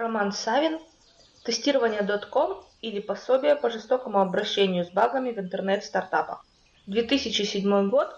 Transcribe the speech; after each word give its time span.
Роман 0.00 0.32
Савин. 0.32 0.78
Тестирование.com 1.44 2.64
или 2.80 3.00
пособие 3.00 3.54
по 3.54 3.68
жестокому 3.68 4.20
обращению 4.20 4.86
с 4.86 4.90
багами 4.90 5.30
в 5.30 5.38
интернет-стартапах. 5.38 6.46
2007 6.86 7.90
год. 7.90 8.08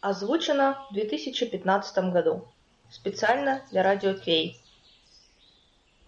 Озвучено 0.00 0.78
в 0.90 0.94
2015 0.94 2.10
году. 2.12 2.48
Специально 2.90 3.62
для 3.70 3.84
Радио 3.84 4.14
Кей. 4.14 4.56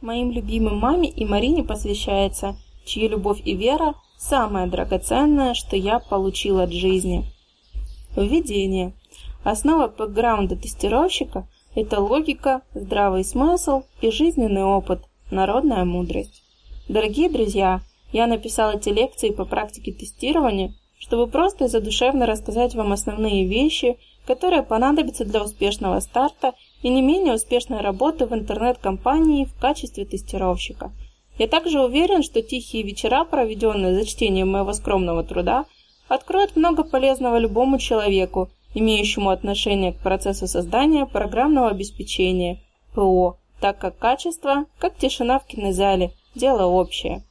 Моим 0.01 0.33
любимым 0.33 0.79
маме 0.79 1.09
и 1.09 1.25
Марине 1.25 1.63
посвящается, 1.63 2.57
чьи 2.85 3.07
любовь 3.07 3.41
и 3.45 3.55
вера– 3.55 3.95
самое 4.19 4.67
драгоценное, 4.67 5.55
что 5.55 5.77
я 5.77 6.01
получил 6.01 6.59
от 6.59 6.73
жизни. 6.73 7.27
Введение. 8.17 8.93
Основа 9.45 9.87
бэкграунда 9.87 10.57
тестировщика– 10.57 11.47
это 11.77 12.01
логика, 12.01 12.63
здравый 12.75 13.25
смысл 13.25 13.85
и 14.01 14.11
жизненный 14.11 14.65
опыт, 14.65 15.03
народная 15.33 15.85
мудрость. 15.85 16.43
Дорогие 16.89 17.29
друзья, 17.29 17.81
я 18.13 18.27
написала 18.27 18.77
эти 18.77 18.91
лекции 18.91 19.31
по 19.31 19.45
практике 19.45 19.93
тестирования, 19.93 20.75
чтобы 20.99 21.27
просто 21.27 21.65
и 21.65 21.69
задушевно 21.69 22.27
рассказать 22.27 22.75
вам 22.75 22.93
основные 22.93 23.47
вещи, 23.47 23.97
которые 24.27 24.63
понадобятся 24.63 25.25
для 25.25 25.43
успешного 25.43 25.99
старта 26.01 26.53
и 26.83 26.89
не 26.89 27.03
менее 27.03 27.35
успешной 27.35 27.81
работы 27.81 28.27
в 28.27 28.35
интернет-компании 28.35 29.47
в 29.47 29.59
качестве 29.59 30.05
тестировщика. 30.05 30.93
Я 31.39 31.49
также 31.49 31.81
уверен, 31.81 32.23
что 32.23 32.43
тихие 32.43 32.85
вечера, 32.85 33.25
проведенные 33.25 33.95
за 33.95 34.07
чтением 34.07 34.53
моего 34.53 34.73
скромного 34.75 35.25
труда, 35.25 35.65
откроют 36.09 36.57
много 36.57 36.85
полезного 36.85 37.39
любому 37.39 37.79
человеку, 37.79 38.51
имеющему 38.75 39.31
отношение 39.31 39.93
к 39.93 39.99
процессу 39.99 40.47
создания 40.47 41.07
программного 41.07 41.71
обеспечения, 41.71 42.61
ПО, 42.95 43.39
так 43.63 43.79
как 43.79 43.97
качество, 43.97 44.67
как 44.81 44.97
тишина 44.97 45.39
в 45.39 45.47
кинозале, 45.47 46.11
дело 46.35 46.65
общее. 46.65 47.23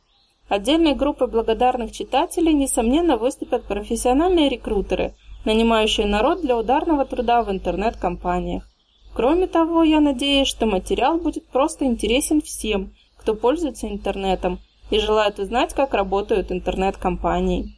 Отдельной 0.47 0.95
группой 0.95 1.27
благодарных 1.27 1.91
читателей, 1.91 2.53
несомненно, 2.53 3.17
выступят 3.17 3.65
профессиональные 3.65 4.47
рекрутеры, 4.47 5.13
нанимающие 5.43 6.07
народ 6.07 6.39
для 6.39 6.57
ударного 6.57 7.03
труда 7.03 7.43
в 7.43 7.51
интернет-компаниях. 7.51 8.65
Кроме 9.13 9.47
того, 9.47 9.83
я 9.83 9.99
надеюсь, 9.99 10.47
что 10.47 10.65
материал 10.65 11.17
будет 11.17 11.45
просто 11.47 11.83
интересен 11.83 12.41
всем, 12.41 12.93
кто 13.17 13.35
пользуется 13.35 13.89
интернетом 13.89 14.61
и 14.89 14.99
желает 14.99 15.37
узнать, 15.37 15.73
как 15.73 15.93
работают 15.93 16.49
интернет-компании. 16.49 17.75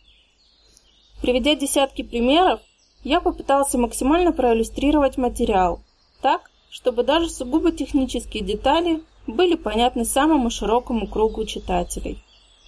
Приведя 1.23 1.55
десятки 1.55 2.03
примеров, 2.03 2.59
я 3.03 3.19
попытался 3.19 3.79
максимально 3.79 4.31
проиллюстрировать 4.31 5.17
материал, 5.17 5.81
так, 6.21 6.51
чтобы 6.73 7.03
даже 7.03 7.29
сугубо 7.29 7.71
технические 7.71 8.43
детали 8.43 9.03
были 9.27 9.53
понятны 9.53 10.05
самому 10.05 10.49
широкому 10.49 11.05
кругу 11.05 11.45
читателей. 11.45 12.17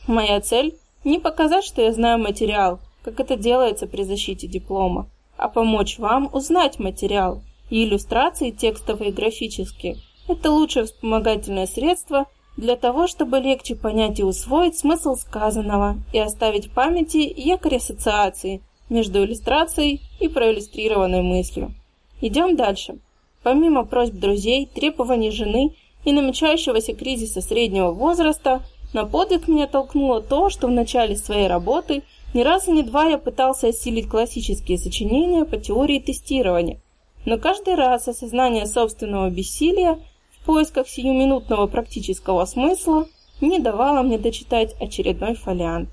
Моя 0.06 0.40
цель– 0.42 0.76
не 1.04 1.18
показать, 1.18 1.66
что 1.66 1.82
я 1.82 1.92
знаю 1.92 2.20
материал, 2.20 2.80
как 3.02 3.20
это 3.20 3.36
делается 3.36 3.88
при 3.88 4.04
защите 4.04 4.48
диплома, 4.48 5.10
а 5.38 5.50
помочь 5.50 5.98
вам 5.98 6.30
узнать 6.32 6.78
материал, 6.78 7.42
и 7.72 7.84
иллюстрации 7.84 8.52
текстовые 8.52 9.10
и 9.10 9.14
графические– 9.14 9.98
это 10.28 10.52
лучшее 10.52 10.86
вспомогательное 10.86 11.66
средство 11.66 12.28
для 12.58 12.76
того, 12.76 13.08
чтобы 13.08 13.40
легче 13.40 13.76
понять 13.76 14.20
и 14.20 14.24
усвоить 14.24 14.78
смысл 14.78 15.16
сказанного 15.16 15.98
и 16.14 16.20
оставить 16.20 16.68
в 16.68 16.74
памяти 16.76 17.34
якорь 17.36 17.78
ассоциации 17.78 18.62
между 18.88 19.24
иллюстрацией 19.24 20.02
и 20.20 20.28
проиллюстрированной 20.28 21.24
мыслью. 21.24 21.74
Идем 22.22 22.56
дальше. 22.56 23.00
Помимо 23.46 23.86
просьб 23.86 24.16
друзей, 24.16 24.66
требований 24.66 25.30
жены 25.30 25.76
и 26.04 26.12
намечающегося 26.12 26.96
кризиса 26.96 27.42
среднего 27.42 27.92
возраста, 27.92 28.64
на 28.92 29.06
подвиг 29.06 29.48
меня 29.48 29.68
толкнуло 29.68 30.20
то, 30.20 30.50
что 30.50 30.66
в 30.66 30.72
начале 30.72 31.16
своей 31.16 31.48
работы 31.48 32.02
не 32.34 32.44
раз 32.44 32.68
и 32.68 32.72
не 32.72 32.82
два 32.82 33.06
я 33.06 33.20
пытался 33.20 33.68
осилить 33.68 34.10
классические 34.10 34.80
сочинения 34.80 35.46
по 35.46 35.58
теории 35.58 36.00
тестирования, 36.00 36.82
но 37.26 37.38
каждый 37.38 37.76
раз 37.76 38.08
осознание 38.08 38.66
собственного 38.66 39.30
бессилия 39.30 40.00
в 40.32 40.46
поисках 40.48 40.90
сиюминутного 40.90 41.68
практического 41.68 42.46
смысла 42.46 43.06
не 43.42 43.60
давало 43.60 44.02
мне 44.02 44.18
дочитать 44.18 44.74
очередной 44.82 45.36
фолиант. 45.36 45.90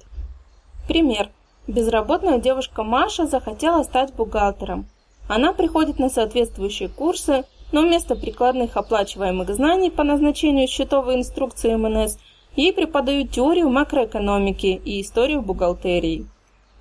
Пример. 0.89 1.29
Безработная 1.67 2.39
девушка 2.39 2.83
Маша 2.83 3.27
захотела 3.27 3.83
стать 3.83 4.15
бухгалтером. 4.15 4.87
Она 5.35 5.55
приходит 5.55 5.99
на 5.99 6.11
соответствующие 6.11 6.91
курсы, 6.91 7.45
но 7.73 7.81
вместо 7.81 8.17
прикладных 8.17 8.77
оплачиваемых 8.77 9.49
знаний 9.55 9.89
по 9.89 10.05
назначению 10.05 10.69
счетовой 10.69 11.15
инструкции 11.15 11.75
МНС 11.75 12.19
ей 12.55 12.71
преподают 12.75 13.31
теорию 13.31 13.71
макроэкономики 13.71 14.79
и 14.85 15.01
историю 15.01 15.41
бухгалтерии. 15.41 16.27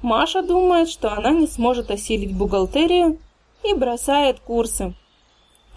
Маша 0.01 0.41
думает, 0.41 0.89
что 0.89 1.13
она 1.13 1.29
не 1.29 1.47
сможет 1.47 1.91
осилить 1.91 2.35
бухгалтерию 2.35 3.19
и 3.63 3.73
бросает 3.73 4.41
курсы. 4.41 4.95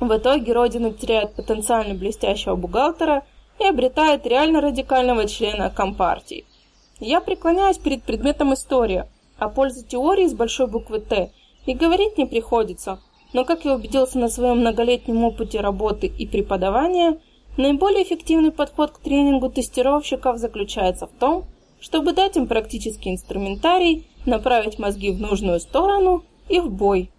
В 0.01 0.11
итоге 0.17 0.53
Родина 0.53 0.93
теряет 0.93 1.37
потенциально 1.37 1.95
блестящего 1.95 2.57
бухгалтера 2.57 3.23
и 3.61 3.67
обретает 3.67 4.27
реально 4.27 4.61
радикального 4.61 5.29
члена 5.29 5.71
Компартии. 5.71 6.45
Я 6.99 7.21
преклоняюсь 7.21 7.79
перед 7.79 8.03
предметом 8.03 8.53
история, 8.53 9.09
а 9.39 9.49
польза 9.49 9.87
теории 9.87 10.27
с 10.27 10.34
большой 10.34 10.67
буквы 10.67 10.99
«Т» 10.99 11.31
и 11.67 11.75
говорить 11.75 12.19
не 12.19 12.27
приходится. 12.27 13.01
Но, 13.33 13.45
как 13.45 13.65
я 13.65 13.75
убедился 13.75 14.19
на 14.19 14.29
своем 14.29 14.61
многолетнем 14.61 15.25
опыте 15.25 15.61
работы 15.61 16.07
и 16.07 16.27
преподавания, 16.27 17.21
наиболее 17.57 18.05
эффективный 18.05 18.53
подход 18.53 18.93
к 18.93 18.99
тренингу 18.99 19.51
тестировщиков 19.51 20.39
заключается 20.39 21.07
в 21.07 21.13
том, 21.13 21.45
чтобы 21.81 22.13
дать 22.13 22.37
им 22.37 22.47
практический 22.47 23.11
инструментарий, 23.11 24.07
направить 24.25 24.79
мозги 24.79 25.11
в 25.11 25.21
нужную 25.21 25.61
сторону 25.61 26.25
и 26.49 26.61
в 26.61 26.71
бой. 26.71 27.11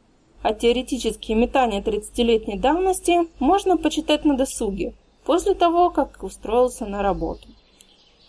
А 0.42 0.54
теоретические 0.54 1.38
метания 1.38 1.82
30-летней 1.82 2.58
давности 2.58 3.28
можно 3.40 3.78
почитать 3.78 4.26
на 4.26 4.38
досуге, 4.38 4.94
после 5.26 5.54
того, 5.54 5.90
как 5.90 6.24
устроился 6.24 6.86
на 6.86 7.02
работу. 7.02 7.48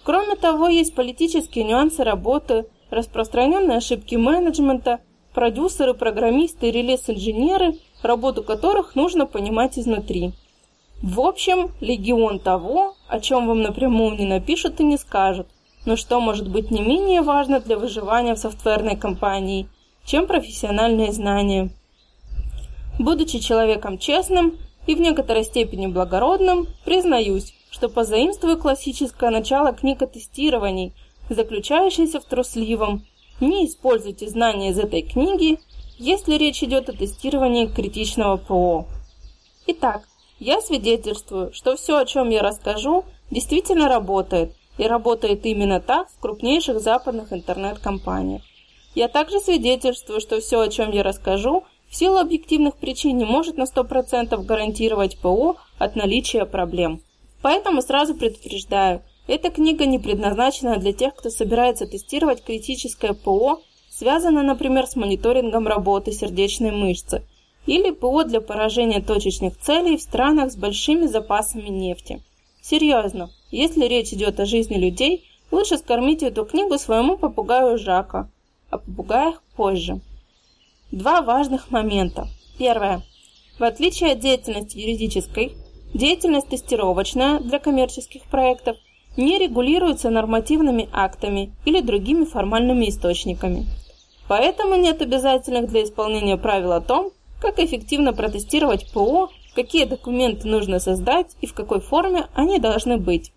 Кроме 0.02 0.36
того, 0.36 0.68
есть 0.68 0.94
политические 0.94 1.64
нюансы 1.64 2.04
работы, 2.04 2.66
распространенные 2.90 3.78
ошибки 3.78 4.14
менеджмента, 4.14 5.00
продюсеры, 5.36 5.92
программисты 5.92 6.70
релиз-инженеры, 6.70 7.74
работу 8.02 8.42
которых 8.42 8.94
нужно 8.94 9.26
понимать 9.26 9.78
изнутри. 9.78 10.32
В 11.02 11.20
общем, 11.20 11.72
легион 11.82 12.38
того, 12.38 12.94
о 13.06 13.20
чем 13.20 13.46
вам 13.46 13.60
напрямую 13.60 14.16
не 14.16 14.24
напишут 14.24 14.80
и 14.80 14.84
не 14.84 14.96
скажут, 14.96 15.46
но 15.84 15.94
что 15.94 16.20
может 16.20 16.48
быть 16.50 16.70
не 16.70 16.80
менее 16.80 17.20
важно 17.20 17.60
для 17.60 17.76
выживания 17.76 18.34
в 18.34 18.38
софтверной 18.38 18.96
компании, 18.96 19.68
чем 20.06 20.26
профессиональные 20.26 21.12
знания. 21.12 21.68
Будучи 22.98 23.38
человеком 23.38 23.98
честным 23.98 24.56
и 24.86 24.94
в 24.94 25.00
некоторой 25.00 25.44
степени 25.44 25.86
благородным, 25.86 26.66
признаюсь, 26.86 27.52
что 27.70 27.90
позаимствую 27.90 28.56
классическое 28.56 29.28
начало 29.28 29.74
книг 29.74 30.00
о 30.00 30.06
тестировании, 30.06 30.94
заключающееся 31.28 32.20
в 32.20 32.24
трусливом 32.24 33.04
«Не 33.40 33.66
используйте 33.66 34.28
знания 34.28 34.70
из 34.70 34.78
этой 34.78 35.02
книги, 35.02 35.58
если 35.98 36.34
речь 36.34 36.62
идет 36.62 36.88
о 36.88 36.92
тестировании 36.92 37.66
критичного 37.66 38.36
ПО». 38.36 38.86
Итак, 39.66 40.08
я 40.38 40.60
свидетельствую, 40.60 41.52
что 41.52 41.76
все, 41.76 41.98
о 41.98 42.06
чем 42.06 42.30
я 42.30 42.42
расскажу, 42.42 43.04
действительно 43.30 43.88
работает, 43.88 44.52
и 44.78 44.86
работает 44.86 45.46
именно 45.46 45.80
так 45.80 46.10
в 46.10 46.20
крупнейших 46.20 46.80
западных 46.80 47.32
интернет-компаниях. 47.32 48.42
Я 48.94 49.08
также 49.08 49.40
свидетельствую, 49.40 50.20
что 50.20 50.40
все, 50.40 50.60
о 50.60 50.68
чем 50.68 50.90
я 50.90 51.02
расскажу, 51.02 51.64
в 51.88 51.94
силу 51.94 52.18
объективных 52.18 52.76
причин 52.76 53.16
не 53.16 53.24
может 53.24 53.56
на 53.56 53.64
100% 53.64 54.42
гарантировать 54.44 55.18
ПО 55.18 55.56
от 55.78 55.96
наличия 55.96 56.44
проблем. 56.46 57.02
Поэтому 57.42 57.82
сразу 57.82 58.14
предупреждаю, 58.14 59.02
эта 59.26 59.50
книга 59.50 59.86
не 59.86 59.98
предназначена 59.98 60.76
для 60.76 60.92
тех, 60.92 61.14
кто 61.14 61.30
собирается 61.30 61.86
тестировать 61.86 62.44
критическое 62.44 63.12
ПО, 63.12 63.60
связанное, 63.90 64.42
например, 64.42 64.86
с 64.86 64.96
мониторингом 64.96 65.66
работы 65.66 66.12
сердечной 66.12 66.70
мышцы, 66.70 67.24
или 67.66 67.90
ПО 67.90 68.24
для 68.24 68.40
поражения 68.40 69.00
точечных 69.00 69.58
целей 69.58 69.96
в 69.96 70.02
странах 70.02 70.52
с 70.52 70.56
большими 70.56 71.06
запасами 71.06 71.68
нефти. 71.68 72.22
Серьезно, 72.62 73.30
если 73.50 73.86
речь 73.86 74.12
идет 74.12 74.38
о 74.38 74.46
жизни 74.46 74.76
людей, 74.76 75.24
лучше 75.50 75.78
скормите 75.78 76.28
эту 76.28 76.44
книгу 76.44 76.78
своему 76.78 77.16
попугаю 77.16 77.78
Жака. 77.78 78.28
О 78.70 78.78
попугаях 78.78 79.42
позже. 79.56 80.00
Два 80.90 81.22
важных 81.22 81.70
момента. 81.70 82.28
Первое. 82.58 83.02
В 83.58 83.64
отличие 83.64 84.12
от 84.12 84.20
деятельности 84.20 84.78
юридической, 84.78 85.56
Деятельность 85.96 86.48
тестировочная 86.48 87.40
для 87.40 87.58
коммерческих 87.58 88.24
проектов 88.24 88.76
не 89.16 89.38
регулируется 89.38 90.10
нормативными 90.10 90.88
актами 90.92 91.52
или 91.64 91.80
другими 91.80 92.24
формальными 92.24 92.88
источниками. 92.88 93.66
Поэтому 94.28 94.76
нет 94.76 95.00
обязательных 95.02 95.68
для 95.68 95.84
исполнения 95.84 96.36
правил 96.36 96.72
о 96.72 96.80
том, 96.80 97.12
как 97.40 97.58
эффективно 97.58 98.12
протестировать 98.12 98.92
ПО, 98.92 99.30
какие 99.54 99.84
документы 99.84 100.48
нужно 100.48 100.80
создать 100.80 101.36
и 101.40 101.46
в 101.46 101.54
какой 101.54 101.80
форме 101.80 102.26
они 102.34 102.58
должны 102.58 102.98
быть. 102.98 103.32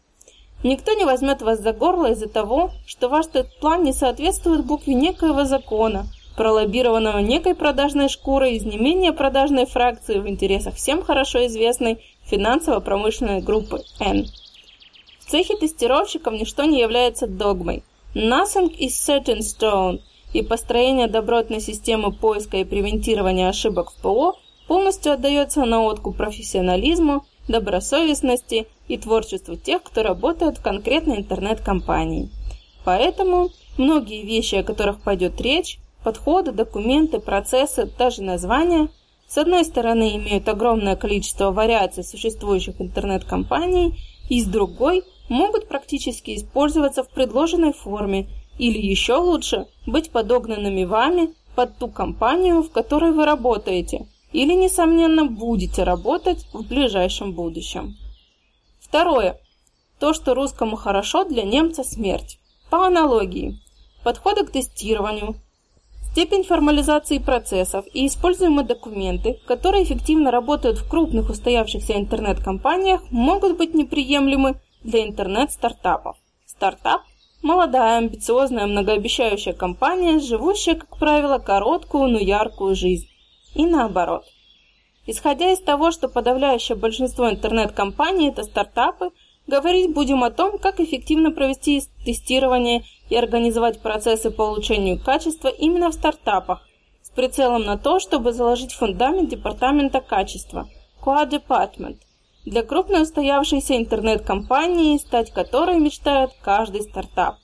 Никто 0.64 0.94
не 0.94 1.06
возьмет 1.06 1.42
вас 1.42 1.62
за 1.62 1.72
горло 1.72 2.12
из-за 2.12 2.28
того, 2.28 2.72
что 2.86 3.08
ваш 3.08 3.28
план 3.62 3.84
не 3.84 3.94
соответствует 3.94 4.66
букве 4.66 4.94
некоего 4.94 5.46
закона, 5.46 6.08
пролоббированного 6.36 7.20
некой 7.20 7.56
продажной 7.56 8.10
шкурой 8.10 8.56
из 8.56 8.66
не 8.66 8.78
менее 8.78 9.14
продажной 9.14 9.66
фракции 9.66 10.20
в 10.20 10.28
интересах 10.28 10.76
всем 10.76 11.02
хорошо 11.02 11.46
известной 11.48 12.04
финансово-промышленной 12.26 13.42
группы 13.42 13.82
N. 14.00 14.26
В 15.30 15.32
цехе 15.32 15.56
тестировщиков 15.56 16.34
ничто 16.34 16.64
не 16.64 16.82
является 16.82 17.28
догмой. 17.28 17.84
Nothing 18.16 18.76
is 18.80 18.94
set 18.94 19.26
in 19.26 19.42
stone, 19.42 20.02
и 20.34 20.42
построение 20.42 21.08
добротной 21.08 21.62
системы 21.62 22.12
поиска 22.12 22.58
и 22.58 22.64
превентирования 22.64 23.48
ошибок 23.48 23.92
в 23.92 24.02
ПО 24.02 24.40
полностью 24.68 25.12
отдается 25.14 25.66
на 25.66 25.84
откуп 25.84 26.18
профессионализму, 26.18 27.28
добросовестности 27.48 28.66
и 28.88 28.98
творчеству 28.98 29.56
тех, 29.56 29.84
кто 29.84 30.02
работает 30.02 30.58
в 30.58 30.64
конкретной 30.64 31.18
интернет-компании. 31.18 32.32
Поэтому 32.84 33.52
многие 33.78 34.24
вещи, 34.24 34.56
о 34.56 34.64
которых 34.64 35.00
пойдет 35.00 35.40
речь, 35.40 35.78
подходы, 36.04 36.54
документы, 36.54 37.20
процессы, 37.20 37.88
даже 38.00 38.24
названия, 38.24 38.90
с 39.28 39.38
одной 39.38 39.64
стороны 39.64 40.16
имеют 40.16 40.50
огромное 40.50 40.96
количество 40.96 41.52
вариаций 41.52 42.04
существующих 42.04 42.82
интернет-компаний, 42.82 43.94
и 44.28 44.42
с 44.42 44.46
другой 44.46 45.04
могут 45.30 45.68
практически 45.68 46.36
использоваться 46.36 47.04
в 47.04 47.10
предложенной 47.10 47.74
форме 47.74 48.28
или 48.58 48.78
еще 48.78 49.16
лучше 49.16 49.68
быть 49.86 50.12
подогнанными 50.12 50.84
вами 50.84 51.34
под 51.56 51.78
ту 51.78 51.88
компанию, 51.88 52.62
в 52.62 52.72
которой 52.72 53.12
вы 53.12 53.26
работаете– 53.26 54.08
или, 54.32 54.54
несомненно, 54.54 55.26
будете 55.26 55.84
работать 55.84 56.46
в 56.54 56.68
ближайшем 56.68 57.34
будущем. 57.34 57.98
Второе. 58.80 59.40
То, 60.00 60.14
что 60.14 60.34
русскому 60.34 60.76
хорошо, 60.76 61.24
для 61.26 61.44
немца 61.44 61.84
смерть. 61.84 62.40
По 62.70 62.86
аналогии. 62.86 63.60
Подходы 64.04 64.46
к 64.46 64.52
тестированию, 64.52 65.36
степень 66.12 66.44
формализации 66.44 67.18
процессов 67.18 67.86
и 67.94 68.06
используемые 68.06 68.66
документы, 68.66 69.40
которые 69.46 69.84
эффективно 69.84 70.32
работают 70.32 70.78
в 70.78 70.88
крупных 70.88 71.30
устоявшихся 71.30 71.94
интернет-компаниях, 71.98 73.02
могут 73.10 73.58
быть 73.58 73.74
неприемлемы 73.74 74.62
для 74.84 75.04
интернет-стартапов. 75.04 76.18
Стартап– 76.46 77.02
молодая, 77.42 77.98
амбициозная, 77.98 78.68
многообещающая 78.68 79.54
компания, 79.54 80.20
живущая, 80.20 80.76
как 80.76 80.98
правило, 80.98 81.38
короткую, 81.40 82.10
но 82.10 82.20
яркую 82.20 82.76
жизнь 82.76 83.08
и 83.56 83.66
наоборот. 83.66 84.26
Исходя 85.06 85.52
из 85.52 85.60
того, 85.60 85.92
что 85.92 86.08
подавляющее 86.08 86.78
большинство 86.78 87.30
интернет-компаний– 87.30 88.30
это 88.30 88.44
стартапы, 88.44 89.12
говорить 89.48 89.94
будем 89.94 90.24
о 90.24 90.30
том, 90.30 90.60
как 90.60 90.80
эффективно 90.80 91.32
провести 91.32 91.82
тестирование 92.06 92.84
и 93.10 93.16
организовать 93.16 93.82
процессы 93.82 94.30
по 94.30 94.44
улучшению 94.44 95.04
качества 95.04 95.48
именно 95.48 95.90
в 95.90 95.96
стартапах, 95.96 96.62
с 97.02 97.10
прицелом 97.10 97.64
на 97.64 97.78
то, 97.78 98.00
чтобы 98.00 98.34
заложить 98.34 98.74
фундамент 98.74 99.30
департамента 99.30 100.00
качества– 100.02 100.70
QA 101.02 101.28
Department, 101.28 101.98
для 102.46 102.64
крупной 102.64 103.04
устоявшейся 103.04 103.78
интернет-компании, 103.78 104.98
стать 104.98 105.32
которой 105.32 105.80
мечтает 105.80 106.32
каждый 106.42 106.82
стартап. 106.82 107.38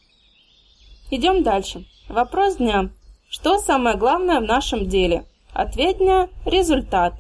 Идем 1.12 1.44
дальше. 1.44 1.86
Вопрос 2.10 2.58
дня. 2.58 2.90
Что 3.30 3.58
самое 3.58 3.98
главное 3.98 4.40
в 4.40 4.44
нашем 4.44 4.88
деле– 4.88 5.26
Ответ 5.56 6.00
дня– 6.00 6.28
результат. 6.46 7.14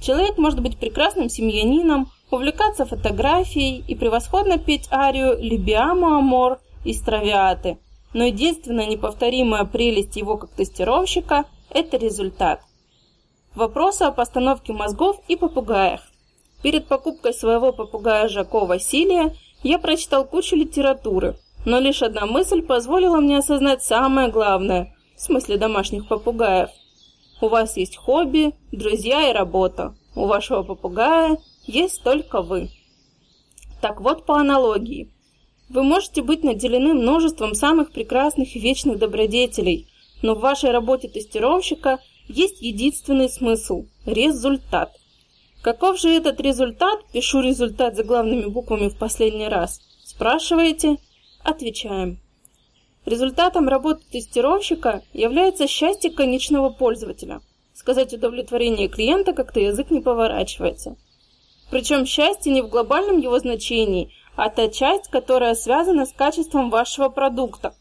Человек 0.00 0.38
может 0.38 0.60
быть 0.60 0.78
прекрасным 0.78 1.28
семьянином, 1.28 2.08
увлекаться 2.30 2.86
фотографией 2.86 3.82
и 3.88 3.96
превосходно 3.96 4.58
петь 4.58 4.86
арию 4.92 5.36
«Либиамо 5.40 6.18
амор» 6.18 6.60
из 6.84 7.00
«Травиаты», 7.00 7.78
но 8.12 8.22
единственная 8.22 8.86
неповторимая 8.86 9.64
прелесть 9.64 10.14
его 10.14 10.36
как 10.36 10.50
тестировщика– 10.50 11.46
это 11.70 11.96
результат. 11.96 12.60
Вопросы 13.56 14.02
о 14.02 14.12
постановке 14.12 14.72
мозгов 14.72 15.20
и 15.26 15.34
попугаях. 15.34 16.02
Перед 16.64 16.88
покупкой 16.88 17.32
своего 17.32 17.72
попугая 17.72 18.28
Жако 18.28 18.66
Василия 18.66 19.36
я 19.62 19.78
прочитал 19.78 20.24
кучу 20.24 20.56
литературы, 20.56 21.36
но 21.64 21.78
лишь 21.78 22.02
одна 22.02 22.26
мысль 22.26 22.62
позволила 22.62 23.18
мне 23.18 23.38
осознать 23.38 23.84
самое 23.84 24.26
главное, 24.26 24.96
в 25.16 25.20
смысле 25.20 25.58
домашних 25.58 26.08
попугаев– 26.08 26.70
у 27.44 27.48
вас 27.48 27.76
есть 27.76 27.96
хобби, 27.96 28.54
друзья 28.72 29.28
и 29.28 29.34
работа. 29.34 29.94
У 30.14 30.26
вашего 30.26 30.62
попугая 30.62 31.36
есть 31.66 32.02
только 32.02 32.40
вы. 32.40 32.70
Так 33.82 34.00
вот, 34.00 34.24
по 34.24 34.38
аналогии. 34.38 35.12
Вы 35.68 35.82
можете 35.82 36.22
быть 36.22 36.42
наделены 36.42 36.94
множеством 36.94 37.54
самых 37.54 37.92
прекрасных 37.92 38.56
и 38.56 38.60
вечных 38.60 38.98
добродетелей, 38.98 39.88
но 40.22 40.34
в 40.34 40.40
вашей 40.40 40.70
работе 40.70 41.08
тестировщика 41.08 41.98
есть 42.28 42.62
единственный 42.62 43.28
смысл– 43.28 43.84
результат. 44.06 44.92
Каков 45.64 45.98
же 45.98 46.10
этот 46.10 46.42
результат? 46.42 47.06
Пишу 47.10 47.40
результат 47.40 47.96
заглавными 47.96 48.44
буквами 48.44 48.90
в 48.90 48.98
последний 48.98 49.48
раз. 49.48 49.80
Спрашиваете? 50.04 50.98
Отвечаем. 51.42 52.18
Результатом 53.06 53.68
работы 53.68 54.02
тестировщика 54.12 55.02
является 55.14 55.66
счастье 55.66 56.10
конечного 56.10 56.68
пользователя. 56.68 57.40
Сказать 57.72 58.12
удовлетворение 58.12 58.88
клиента 58.88 59.32
как-то 59.32 59.58
язык 59.58 59.90
не 59.90 60.02
поворачивается. 60.02 60.96
Причем 61.70 62.04
счастье 62.04 62.52
не 62.52 62.60
в 62.60 62.68
глобальном 62.68 63.18
его 63.18 63.38
значении, 63.38 64.12
а 64.36 64.50
та 64.50 64.68
часть, 64.68 65.08
которая 65.08 65.54
связана 65.54 66.04
с 66.04 66.12
качеством 66.12 66.68
вашего 66.68 67.08
продукта. 67.08 67.74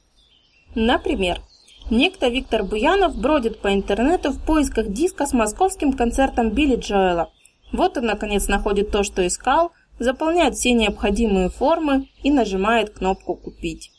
Например, 0.74 1.42
некто 1.90 2.30
Виктор 2.30 2.64
Буянов 2.64 3.18
бродит 3.18 3.60
по 3.60 3.74
интернету 3.74 4.32
в 4.32 4.42
поисках 4.42 4.88
диска 4.88 5.26
с 5.26 5.34
московским 5.34 5.92
концертом 5.92 6.52
Билли 6.52 6.78
Джоэла. 6.78 7.30
Вот 7.74 7.98
он, 7.98 8.06
наконец, 8.06 8.48
находит 8.48 8.92
то, 8.92 9.04
что 9.04 9.26
искал, 9.26 9.72
заполняет 10.00 10.56
все 10.56 10.72
необходимые 10.74 11.50
формы 11.50 12.08
и 12.22 12.32
нажимает 12.32 12.92
кнопку 12.92 13.36
«Купить». 13.36 13.92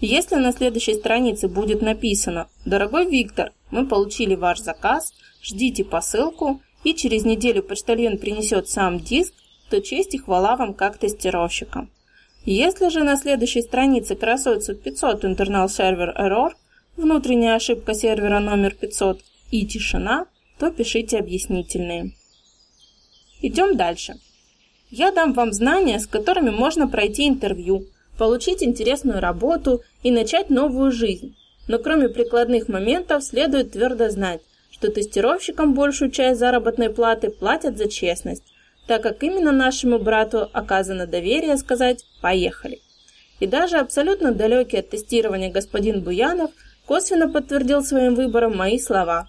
Если 0.00 0.36
на 0.36 0.52
следующей 0.52 0.94
странице 0.94 1.48
будет 1.48 1.82
написано 1.82 2.48
«Дорогой 2.64 3.10
Виктор, 3.10 3.52
мы 3.70 3.86
получили 3.86 4.34
ваш 4.34 4.60
заказ, 4.60 5.12
ждите 5.42 5.84
посылку, 5.84 6.62
и 6.84 6.94
через 6.94 7.24
неделю 7.24 7.62
почтальон 7.62 8.16
принесет 8.16 8.68
сам 8.68 8.98
диск», 9.00 9.34
то 9.68 9.82
честь 9.82 10.14
и 10.14 10.18
хвала 10.18 10.56
вам 10.56 10.72
как 10.72 10.96
тестировщикам. 10.96 11.90
Если 12.44 12.88
же 12.88 13.02
на 13.02 13.16
следующей 13.16 13.60
странице 13.60 14.14
красуется 14.14 14.74
500 14.74 15.24
internal 15.24 15.66
server 15.66 16.16
error, 16.16 16.52
внутренняя 16.96 17.56
ошибка 17.56 17.92
сервера 17.92 18.38
номер 18.38 18.74
500 18.74 19.20
и 19.50 19.66
тишина, 19.66 20.26
то 20.58 20.70
пишите 20.70 21.18
объяснительные. 21.18 22.12
Идем 23.42 23.76
дальше. 23.76 24.14
Я 24.90 25.12
дам 25.12 25.32
вам 25.32 25.52
знания, 25.52 25.98
с 25.98 26.06
которыми 26.06 26.50
можно 26.50 26.88
пройти 26.88 27.28
интервью– 27.28 27.86
получить 28.18 28.62
интересную 28.62 29.18
работу 29.18 29.80
и 30.02 30.10
начать 30.10 30.50
новую 30.50 30.92
жизнь. 30.92 31.34
Но 31.68 31.78
кроме 31.78 32.10
прикладных 32.10 32.68
моментов 32.68 33.24
следует 33.24 33.72
твердо 33.72 34.10
знать, 34.10 34.42
что 34.70 34.90
тестировщикам 34.90 35.72
большую 35.72 36.10
часть 36.10 36.38
заработной 36.38 36.90
платы 36.90 37.30
платят 37.30 37.78
за 37.78 37.88
честность, 37.88 38.44
так 38.86 39.02
как 39.02 39.22
именно 39.22 39.52
нашему 39.52 39.98
брату 39.98 40.50
оказано 40.52 41.06
доверие 41.06 41.56
сказать 41.56 42.04
«поехали». 42.20 42.80
И 43.38 43.46
даже 43.46 43.78
абсолютно 43.78 44.32
далекий 44.32 44.76
от 44.76 44.90
тестирования 44.90 45.50
господин 45.50 46.02
Буянов 46.02 46.50
косвенно 46.84 47.26
подтвердил 47.26 47.82
своим 47.82 48.16
выбором 48.16 48.54
мои 48.54 48.78
слова. 48.78 49.28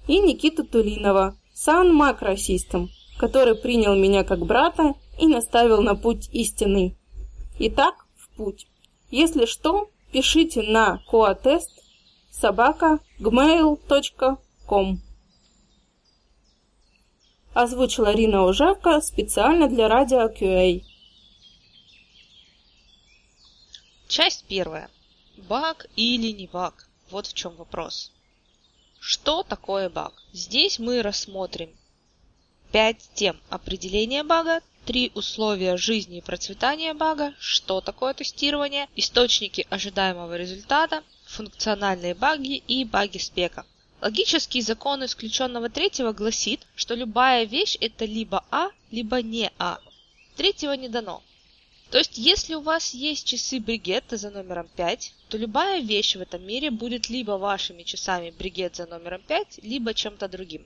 И 0.08 0.20
Никиту 0.20 0.63
Тулинова, 0.63 1.36
Сан 1.53 1.94
Макросистем, 1.94 2.89
который 3.17 3.56
принял 3.56 3.96
меня 3.96 4.24
как 4.24 4.46
брата 4.46 4.94
и 5.20 5.28
наставил 5.28 5.82
на 5.82 5.96
путь 5.96 6.30
истинный. 6.32 6.96
Итак, 7.60 8.06
в 8.16 8.30
путь. 8.36 8.68
Если 9.10 9.46
что, 9.46 9.90
пишите 10.12 10.62
на 10.64 11.02
coatest 11.12 11.70
собака 12.32 13.00
gmail.com. 13.20 15.00
Озвучила 17.54 18.14
Рина 18.14 18.44
Ужавка 18.44 19.02
специально 19.02 19.68
для 19.68 19.88
радио 19.88 20.30
QA. 20.30 20.84
Часть 24.08 24.46
первая. 24.48 24.90
Баг 25.50 25.88
или 25.96 26.32
не 26.32 26.48
баг? 26.48 26.88
Вот 27.10 27.26
в 27.26 27.34
чем 27.34 27.56
вопрос. 27.56 28.12
Что 29.00 29.44
такое 29.44 29.90
баг? 29.90 30.14
Здесь 30.34 30.80
мы 30.80 31.02
рассмотрим 31.02 31.70
5 32.72 33.10
тем 33.14 33.40
определения 33.50 34.24
бага, 34.24 34.62
три 34.88 35.12
условия 35.15 35.75
жизни 35.75 36.20
и 36.20 36.22
процветания 36.22 36.94
бага, 36.94 37.34
что 37.39 37.82
такое 37.82 38.13
тестирование, 38.13 38.88
источники 38.96 39.67
ожидаемого 39.70 40.38
результата, 40.38 41.03
функциональные 41.25 42.15
баги 42.15 42.63
и 42.70 42.86
баги 42.86 43.17
спека. 43.17 43.65
Логический 44.01 44.62
закон 44.62 45.03
исключенного 45.03 45.67
третьего 45.70 46.13
гласит, 46.13 46.62
что 46.75 46.96
любая 46.96 47.44
вещь 47.44 47.77
это 47.82 48.06
либо 48.06 48.46
А, 48.50 48.70
либо 48.89 49.22
не 49.22 49.51
А. 49.60 49.79
Третьего 50.38 50.72
не 50.72 50.88
дано. 50.88 51.22
То 51.91 51.98
есть, 51.98 52.17
если 52.17 52.56
у 52.56 52.62
вас 52.62 52.94
есть 52.94 53.27
часы 53.27 53.60
Бригетта 53.60 54.15
за 54.15 54.29
номером 54.29 54.70
5, 54.77 55.13
то 55.27 55.38
любая 55.38 55.82
вещь 55.82 56.15
в 56.15 56.22
этом 56.22 56.48
мире 56.48 56.72
будет 56.72 57.10
либо 57.10 57.32
вашими 57.32 57.84
часами 57.84 58.29
Бригет 58.29 58.77
за 58.77 58.86
номером 58.86 59.22
5, 59.22 59.60
либо 59.63 59.94
чем-то 59.94 60.29
другим. 60.29 60.65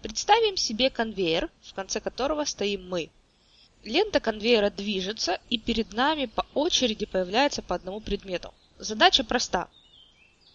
Представим 0.00 0.56
себе 0.56 0.88
конвейер, 0.88 1.50
в 1.62 1.74
конце 1.74 2.00
которого 2.00 2.44
стоим 2.44 2.88
мы. 2.88 3.10
Лента 3.84 4.20
конвейера 4.20 4.70
движется, 4.70 5.40
и 5.50 5.58
перед 5.58 5.92
нами 5.92 6.26
по 6.26 6.44
очереди 6.54 7.06
появляется 7.06 7.62
по 7.62 7.74
одному 7.74 8.00
предмету. 8.00 8.52
Задача 8.78 9.24
проста. 9.24 9.68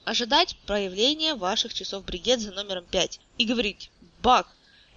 Ожидать 0.05 0.57
проявления 0.65 1.35
ваших 1.35 1.73
часов 1.73 2.03
бригет 2.03 2.41
за 2.41 2.51
номером 2.51 2.85
5 2.85 3.19
и 3.37 3.45
говорить 3.45 3.89
«баг» 4.21 4.47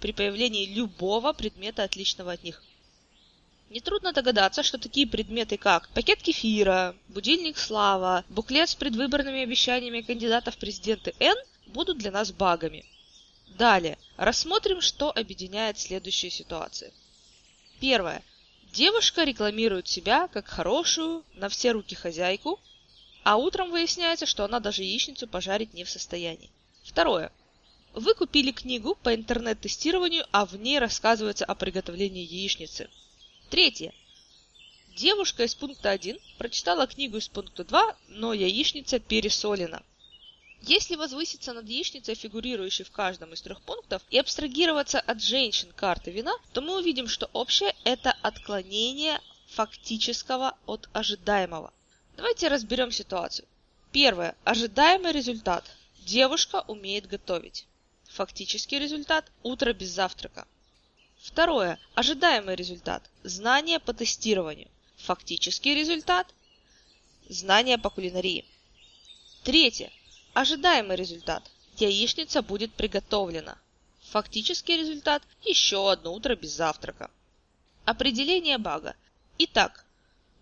при 0.01 0.11
появлении 0.11 0.65
любого 0.65 1.33
предмета, 1.33 1.83
отличного 1.83 2.33
от 2.33 2.43
них. 2.43 2.61
Нетрудно 3.69 4.13
догадаться, 4.13 4.63
что 4.63 4.77
такие 4.77 5.07
предметы, 5.07 5.57
как 5.57 5.89
пакет 5.89 6.21
кефира, 6.21 6.95
будильник 7.09 7.57
Слава, 7.57 8.23
буклет 8.29 8.69
с 8.69 8.75
предвыборными 8.75 9.43
обещаниями 9.43 10.01
кандидатов 10.01 10.55
в 10.55 10.57
президенты 10.57 11.13
Н 11.19 11.37
будут 11.67 11.97
для 11.97 12.11
нас 12.11 12.31
багами. 12.31 12.85
Далее, 13.57 13.97
рассмотрим, 14.15 14.81
что 14.81 15.11
объединяет 15.11 15.79
следующие 15.79 16.31
ситуации. 16.31 16.93
Первое. 17.79 18.23
Девушка 18.73 19.23
рекламирует 19.23 19.87
себя 19.87 20.27
как 20.27 20.47
хорошую, 20.47 21.23
на 21.33 21.49
все 21.49 21.71
руки 21.71 21.95
хозяйку, 21.95 22.59
а 23.23 23.37
утром 23.37 23.71
выясняется, 23.71 24.25
что 24.25 24.43
она 24.45 24.59
даже 24.59 24.83
яичницу 24.83 25.27
пожарить 25.27 25.73
не 25.73 25.83
в 25.83 25.89
состоянии. 25.89 26.49
Второе. 26.83 27.31
Вы 27.93 28.13
купили 28.13 28.51
книгу 28.51 28.95
по 28.95 29.13
интернет-тестированию, 29.13 30.25
а 30.31 30.45
в 30.45 30.55
ней 30.55 30.79
рассказывается 30.79 31.45
о 31.45 31.55
приготовлении 31.55 32.23
яичницы. 32.23 32.89
Третье. 33.49 33.93
Девушка 34.95 35.43
из 35.43 35.53
пункта 35.53 35.91
1 35.91 36.17
прочитала 36.37 36.87
книгу 36.87 37.17
из 37.17 37.27
пункта 37.27 37.63
2, 37.63 37.95
но 38.09 38.33
яичница 38.33 38.99
пересолена. 38.99 39.83
Если 40.61 40.95
возвыситься 40.95 41.53
над 41.53 41.67
яичницей, 41.69 42.15
фигурирующей 42.15 42.83
в 42.83 42.91
каждом 42.91 43.33
из 43.33 43.41
трех 43.41 43.61
пунктов, 43.61 44.01
и 44.09 44.17
абстрагироваться 44.17 44.99
от 44.99 45.21
женщин 45.21 45.71
карты 45.71 46.11
вина, 46.11 46.33
то 46.53 46.61
мы 46.61 46.77
увидим, 46.77 47.07
что 47.07 47.29
общее– 47.33 47.75
это 47.83 48.11
отклонение 48.21 49.21
фактического 49.47 50.57
от 50.65 50.89
ожидаемого. 50.93 51.73
Давайте 52.17 52.47
разберем 52.47 52.91
ситуацию. 52.91 53.47
Первое. 53.91 54.35
Ожидаемый 54.43 55.11
результат. 55.11 55.63
Девушка 55.99 56.63
умеет 56.67 57.07
готовить. 57.07 57.65
Фактический 58.09 58.79
результат– 58.79 59.31
утро 59.43 59.73
без 59.73 59.89
завтрака. 59.89 60.47
Второе. 61.19 61.79
Ожидаемый 61.95 62.55
результат. 62.55 63.09
Знания 63.23 63.79
по 63.79 63.93
тестированию. 63.93 64.69
Фактический 64.97 65.75
результат. 65.75 66.33
Знания 67.29 67.77
по 67.77 67.89
кулинарии. 67.89 68.45
Третье. 69.43 69.91
Ожидаемый 70.37 70.95
результат. 70.97 71.49
Яичница 71.77 72.43
будет 72.43 72.71
приготовлена. 72.71 73.57
Фактический 74.11 74.77
результат– 74.77 75.23
еще 75.43 75.91
одно 75.91 76.13
утро 76.13 76.35
без 76.35 76.51
завтрака. 76.51 77.09
Определение 77.85 78.59
бага. 78.59 78.95
Итак, 79.39 79.83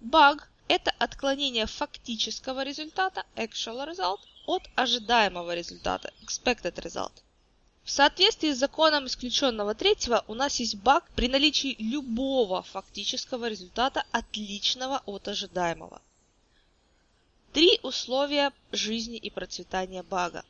баг– 0.01 0.49
это 0.67 0.91
отклонение 0.99 1.65
фактического 1.65 2.63
результата 2.65 3.23
actual 3.37 3.89
result 3.89 4.19
от 4.45 4.63
ожидаемого 4.75 5.55
результата 5.55 6.11
expected 6.25 6.75
result. 6.83 7.13
В 7.85 7.89
соответствии 7.89 8.51
с 8.51 8.57
законом 8.57 9.05
исключенного 9.05 9.75
третьего 9.75 10.25
у 10.27 10.33
нас 10.33 10.59
есть 10.59 10.75
баг 10.75 11.09
при 11.15 11.29
наличии 11.29 11.77
любого 11.79 12.63
фактического 12.63 13.47
результата, 13.47 14.03
отличного 14.11 15.01
от 15.05 15.29
ожидаемого. 15.29 16.01
Три 17.55 17.79
условия 17.83 18.51
жизни 18.73 19.15
и 19.15 19.29
процветания 19.29 20.03
бага. 20.03 20.43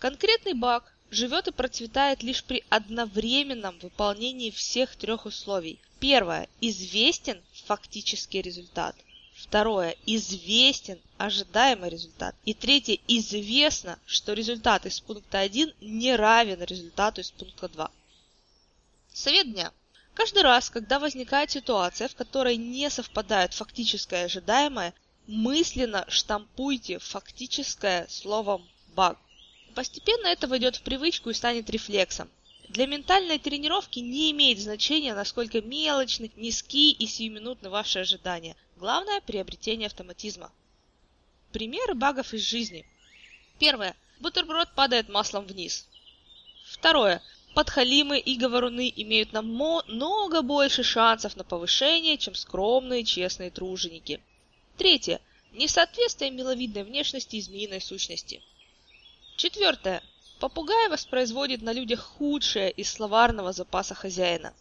Конкретный 0.00 0.54
баг 0.54 0.92
живет 1.12 1.46
и 1.46 1.52
процветает 1.52 2.24
лишь 2.24 2.42
при 2.42 2.64
одновременном 2.68 3.78
выполнении 3.78 4.50
всех 4.50 4.96
трех 4.96 5.24
условий. 5.24 5.78
Первое. 6.00 6.48
Известен 6.60 7.40
фактический 7.64 8.42
результат. 8.42 8.96
Второе. 9.36 9.94
Известен 10.04 10.98
ожидаемый 11.16 11.90
результат. 11.90 12.34
И 12.44 12.54
третье. 12.54 12.98
Известно, 13.06 14.00
что 14.04 14.32
результат 14.32 14.84
из 14.84 14.98
пункта 14.98 15.38
1 15.38 15.74
не 15.80 16.16
равен 16.16 16.60
результату 16.64 17.20
из 17.20 17.30
пункта 17.30 17.68
2. 17.68 17.88
Совет 19.12 19.52
дня. 19.52 19.72
Каждый 20.14 20.42
раз, 20.42 20.70
когда 20.70 20.98
возникает 20.98 21.52
ситуация, 21.52 22.08
в 22.08 22.16
которой 22.16 22.56
не 22.56 22.90
совпадают 22.90 23.54
фактическое 23.54 24.22
и 24.22 24.24
ожидаемое, 24.24 24.92
мысленно 25.26 26.04
штампуйте 26.08 26.98
фактическое 26.98 28.06
словом 28.08 28.68
«баг». 28.94 29.18
Постепенно 29.74 30.26
это 30.26 30.46
войдет 30.46 30.76
в 30.76 30.82
привычку 30.82 31.30
и 31.30 31.34
станет 31.34 31.70
рефлексом. 31.70 32.28
Для 32.68 32.86
ментальной 32.86 33.38
тренировки 33.38 33.98
не 33.98 34.30
имеет 34.30 34.58
значения, 34.58 35.14
насколько 35.14 35.60
мелочны, 35.60 36.30
низки 36.36 36.90
и 36.90 37.06
сиюминутны 37.06 37.70
ваши 37.70 38.00
ожидания. 38.00 38.56
Главное– 38.76 39.20
приобретение 39.26 39.86
автоматизма. 39.86 40.50
Примеры 41.52 41.94
багов 41.94 42.32
из 42.32 42.42
жизни. 42.42 42.86
Первое. 43.58 43.94
Бутерброд 44.20 44.74
падает 44.74 45.08
маслом 45.08 45.46
вниз. 45.46 45.86
Второе. 46.64 47.22
Подхалимы 47.54 48.18
и 48.18 48.36
говоруны 48.36 48.90
имеют 48.96 49.32
намного 49.32 50.40
больше 50.40 50.82
шансов 50.82 51.36
на 51.36 51.44
повышение, 51.44 52.16
чем 52.16 52.34
скромные 52.34 53.04
честные 53.04 53.50
труженики. 53.50 54.22
Третье. 54.76 55.20
Несоответствие 55.52 56.30
миловидной 56.30 56.84
внешности 56.84 57.36
и 57.36 57.40
змеиной 57.42 57.80
сущности. 57.80 58.42
Четвертое. 59.36 60.02
Попугай 60.40 60.88
воспроизводит 60.88 61.62
на 61.62 61.72
людях 61.72 62.00
худшее 62.00 62.70
из 62.70 62.90
словарного 62.90 63.52
запаса 63.52 63.94
хозяина. 63.94 64.54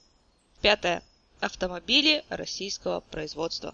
Пятое. 0.62 1.03
Автомобили 1.39 2.24
российского 2.30 3.00
производства. 3.00 3.74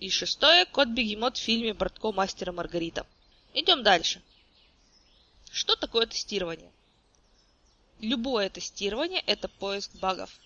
И 0.00 0.08
шестое– 0.08 0.64
кот-бегемот 0.72 1.36
в 1.36 1.40
фильме 1.40 1.74
«Бортко 1.74 2.10
мастера 2.10 2.52
Маргарита». 2.52 3.06
Идем 3.52 3.82
дальше. 3.82 4.22
Что 5.52 5.76
такое 5.76 6.06
тестирование? 6.06 6.72
Любое 8.00 8.48
тестирование– 8.48 9.20
это 9.26 9.48
поиск 9.48 9.94
багов. 9.96 10.40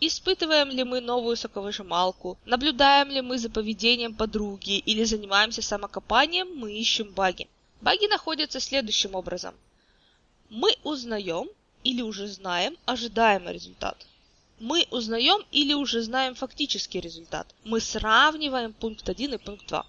Испытываем 0.00 0.70
ли 0.70 0.84
мы 0.84 1.00
новую 1.00 1.36
соковыжималку, 1.36 2.38
наблюдаем 2.44 3.10
ли 3.10 3.20
мы 3.20 3.38
за 3.38 3.50
поведением 3.50 4.14
подруги 4.14 4.78
или 4.78 5.04
занимаемся 5.04 5.62
самокопанием, 5.62 6.48
мы 6.54 6.72
ищем 6.72 7.12
баги. 7.12 7.48
Баги 7.80 8.06
находятся 8.06 8.60
следующим 8.60 9.14
образом. 9.14 9.54
Мы 10.50 10.76
узнаем 10.84 11.48
или 11.84 12.02
уже 12.02 12.26
знаем 12.28 12.76
ожидаемый 12.86 13.52
результат– 13.54 14.06
мы 14.60 14.88
узнаем 14.90 15.44
или 15.52 15.72
уже 15.72 16.02
знаем 16.02 16.34
фактический 16.34 17.00
результат. 17.00 17.54
Мы 17.64 17.80
сравниваем 17.80 18.72
пункт 18.72 19.08
1 19.08 19.34
и 19.34 19.38
пункт 19.38 19.68
2. 19.68 19.86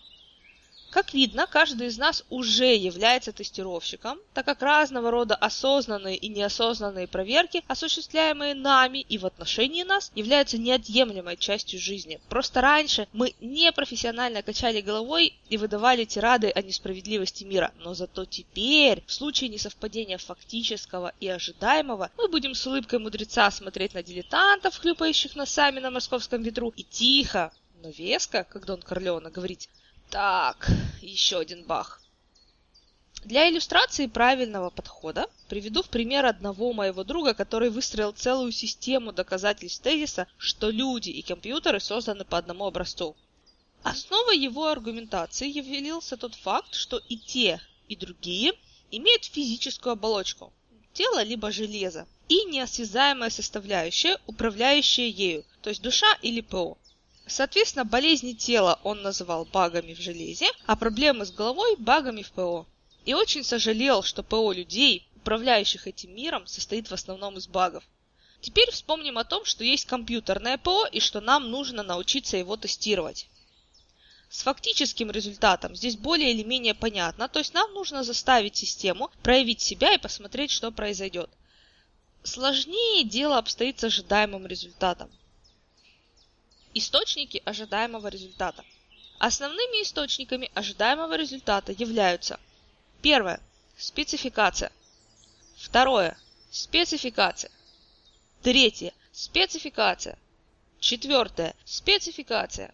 Как 0.91 1.13
видно, 1.13 1.45
каждый 1.45 1.87
из 1.87 1.99
нас 1.99 2.25
уже 2.31 2.75
является 2.75 3.31
тестировщиком, 3.31 4.17
так 4.33 4.45
как 4.45 4.63
разного 4.63 5.11
рода 5.11 5.35
осознанные 5.35 6.15
и 6.15 6.29
неосознанные 6.29 7.07
проверки, 7.07 7.63
осуществляемые 7.67 8.55
нами 8.55 8.99
и 9.07 9.19
в 9.19 9.25
отношении 9.27 9.83
нас, 9.83 10.11
являются 10.15 10.57
неотъемлемой 10.57 11.37
частью 11.37 11.79
жизни. 11.79 12.19
Просто 12.27 12.61
раньше 12.61 13.07
мы 13.13 13.35
непрофессионально 13.39 14.41
качали 14.41 14.81
головой 14.81 15.35
и 15.49 15.57
выдавали 15.57 16.05
тирады 16.05 16.49
о 16.49 16.61
несправедливости 16.63 17.43
мира, 17.43 17.71
но 17.77 17.93
зато 17.93 18.25
теперь, 18.25 19.03
в 19.05 19.13
случае 19.13 19.51
несовпадения 19.51 20.17
фактического 20.17 21.13
и 21.19 21.27
ожидаемого, 21.27 22.09
мы 22.17 22.27
будем 22.29 22.55
с 22.55 22.65
улыбкой 22.65 22.97
мудреца 22.97 23.51
смотреть 23.51 23.93
на 23.93 24.01
дилетантов, 24.01 24.77
хлюпающих 24.77 25.35
носами 25.35 25.79
на 25.79 25.91
московском 25.91 26.41
ветру, 26.41 26.73
и 26.75 26.83
тихо, 26.83 27.51
но 27.83 27.89
веско, 27.89 28.43
как 28.43 28.65
Дон 28.65 28.81
Корлеона 28.81 29.29
говорить, 29.29 29.69
так, 30.09 30.69
еще 31.01 31.39
один 31.39 31.63
бах. 31.63 32.01
Для 33.25 33.49
иллюстрации 33.49 34.07
правильного 34.07 34.69
подхода 34.69 35.27
приведу 35.49 35.83
в 35.83 35.89
пример 35.89 36.25
одного 36.25 36.71
моего 36.73 37.03
друга, 37.03 37.33
который 37.33 37.69
выстроил 37.69 38.11
целую 38.11 38.51
систему 38.51 39.11
доказательств 39.11 39.83
тезиса, 39.83 40.27
что 40.37 40.69
люди 40.69 41.09
и 41.09 41.21
компьютеры 41.21 41.79
созданы 41.79 42.23
по 42.23 42.37
одному 42.37 42.65
образцу. 42.65 43.15
Основой 43.83 44.37
его 44.37 44.67
аргументации 44.67 45.49
явился 45.49 46.17
тот 46.17 46.35
факт, 46.35 46.73
что 46.73 46.97
и 47.09 47.17
те, 47.17 47.61
и 47.87 47.95
другие 47.95 48.53
имеют 48.91 49.25
физическую 49.25 49.93
оболочку– 49.93 50.53
тело 50.93 51.23
либо 51.23 51.51
железо, 51.51 52.07
и 52.27 52.43
неосязаемая 52.45 53.29
составляющая, 53.29 54.17
управляющая 54.27 55.07
ею, 55.07 55.45
то 55.61 55.69
есть 55.69 55.81
душа 55.81 56.07
или 56.21 56.41
ПО. 56.41 56.77
Соответственно, 57.29 57.85
болезни 57.85 58.33
тела 58.33 58.79
он 58.83 59.03
называл 59.03 59.45
багами 59.45 59.93
в 59.93 60.01
железе, 60.01 60.49
а 60.65 60.75
проблемы 60.75 61.25
с 61.25 61.31
головой– 61.31 61.75
багами 61.77 62.23
в 62.23 62.31
ПО. 62.31 62.65
И 63.05 63.13
очень 63.13 63.43
сожалел, 63.43 64.01
что 64.01 64.23
ПО 64.23 64.51
людей, 64.51 65.07
управляющих 65.15 65.85
этим 65.85 66.15
миром, 66.15 66.47
состоит 66.47 66.89
в 66.89 66.93
основном 66.93 67.37
из 67.37 67.47
багов. 67.47 67.83
Теперь 68.41 68.71
вспомним 68.71 69.19
о 69.19 69.25
том, 69.25 69.45
что 69.45 69.63
есть 69.63 69.85
компьютерное 69.85 70.57
ПО 70.57 70.87
и 70.91 70.99
что 70.99 71.21
нам 71.21 71.51
нужно 71.51 71.83
научиться 71.83 72.35
его 72.35 72.57
тестировать. 72.57 73.27
С 74.31 74.41
фактическим 74.41 75.11
результатом 75.11 75.75
здесь 75.75 75.97
более 75.97 76.31
или 76.31 76.43
менее 76.43 76.73
понятно, 76.73 77.27
то 77.29 77.39
есть 77.39 77.53
нам 77.53 77.73
нужно 77.73 78.03
заставить 78.03 78.55
систему 78.55 79.11
проявить 79.21 79.61
себя 79.61 79.93
и 79.93 79.99
посмотреть, 79.99 80.49
что 80.49 80.71
произойдет. 80.71 81.29
Сложнее 82.23 83.03
дело 83.03 83.37
обстоит 83.37 83.79
с 83.79 83.83
ожидаемым 83.83 84.47
результатом. 84.47 85.11
Источники 86.73 87.41
ожидаемого 87.45 88.07
результата. 88.07 88.63
Основными 89.17 89.83
источниками 89.83 90.51
ожидаемого 90.53 91.15
результата 91.15 91.71
являются 91.71 92.39
первое– 93.01 93.41
спецификация, 93.77 94.71
второе– 95.57 96.17
спецификация, 96.51 97.51
третье– 98.41 98.93
спецификация, 99.11 100.17
четвертое– 100.79 101.55
спецификация, 101.65 102.73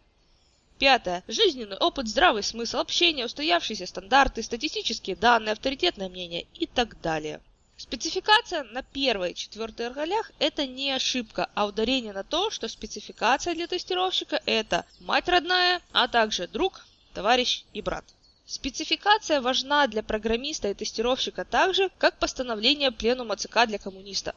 Пятое. 0.77 1.23
Жизненный 1.27 1.77
опыт, 1.77 2.07
здравый 2.07 2.43
смысл, 2.43 2.79
общение, 2.79 3.25
устоявшиеся 3.25 3.85
стандарты, 3.85 4.43
статистические 4.43 5.15
данные, 5.15 5.53
авторитетное 5.53 6.09
мнение 6.09 6.47
и 6.53 6.65
так 6.65 6.99
далее. 6.99 7.41
Спецификация 7.77 8.63
на 8.63 8.83
первой 8.83 9.31
и 9.31 9.35
четвертой 9.35 9.89
ролях– 9.89 10.31
это 10.39 10.65
не 10.65 10.91
ошибка, 10.91 11.49
а 11.55 11.65
ударение 11.65 12.13
на 12.13 12.23
то, 12.23 12.49
что 12.49 12.69
спецификация 12.69 13.53
для 13.53 13.67
тестировщика– 13.67 14.41
это 14.45 14.85
мать 15.01 15.27
родная, 15.27 15.81
а 15.91 16.07
также 16.07 16.47
друг, 16.47 16.85
товарищ 17.13 17.65
и 17.73 17.81
брат. 17.81 18.05
Спецификация 18.45 19.41
важна 19.41 19.87
для 19.87 20.03
программиста 20.03 20.69
и 20.69 20.73
тестировщика 20.73 21.43
так 21.43 21.75
же, 21.75 21.89
как 21.97 22.17
постановление 22.17 22.91
пленума 22.91 23.35
ЦК 23.35 23.65
для 23.67 23.77
коммуниста. 23.77 24.35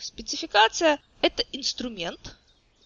Спецификация– 0.00 0.98
это 1.20 1.44
инструмент, 1.52 2.36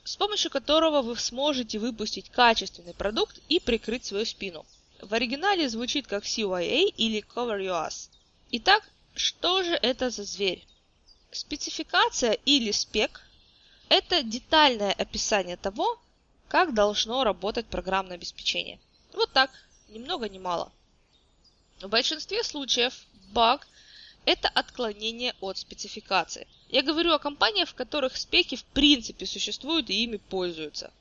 с 0.04 0.16
помощью 0.16 0.50
которого 0.50 1.00
вы 1.00 1.16
сможете 1.16 1.78
выпустить 1.78 2.28
качественный 2.28 2.92
продукт 2.92 3.40
и 3.48 3.58
прикрыть 3.58 4.04
свою 4.04 4.26
спину. 4.26 4.66
В 5.00 5.14
оригинале 5.14 5.66
звучит 5.70 6.06
как 6.06 6.24
CYA 6.24 6.92
или 6.94 7.24
Cover 7.34 7.58
Your 7.58 7.88
Ass. 7.88 8.10
Итак, 8.50 8.82
что 9.14 9.62
же 9.62 9.74
это 9.74 10.10
за 10.10 10.24
зверь? 10.24 10.66
Спецификация 11.30 12.32
или 12.32 12.70
спек– 12.72 13.22
это 13.88 14.22
детальное 14.22 14.92
описание 14.92 15.56
того, 15.56 16.00
как 16.48 16.74
должно 16.74 17.24
работать 17.24 17.66
программное 17.66 18.16
обеспечение. 18.16 18.78
Вот 19.12 19.32
так, 19.32 19.50
ни 19.88 19.98
много 19.98 20.28
ни 20.28 20.38
мало. 20.38 20.72
В 21.80 21.88
большинстве 21.88 22.42
случаев 22.42 22.94
баг– 23.32 23.66
это 24.24 24.48
отклонение 24.48 25.34
от 25.40 25.58
спецификации. 25.58 26.46
Я 26.68 26.82
говорю 26.82 27.12
о 27.12 27.18
компаниях, 27.18 27.68
в 27.68 27.74
которых 27.74 28.16
спеки 28.16 28.56
в 28.56 28.64
принципе 28.64 29.26
существуют 29.26 29.90
и 29.90 30.02
ими 30.02 30.16
пользуются. 30.16 30.92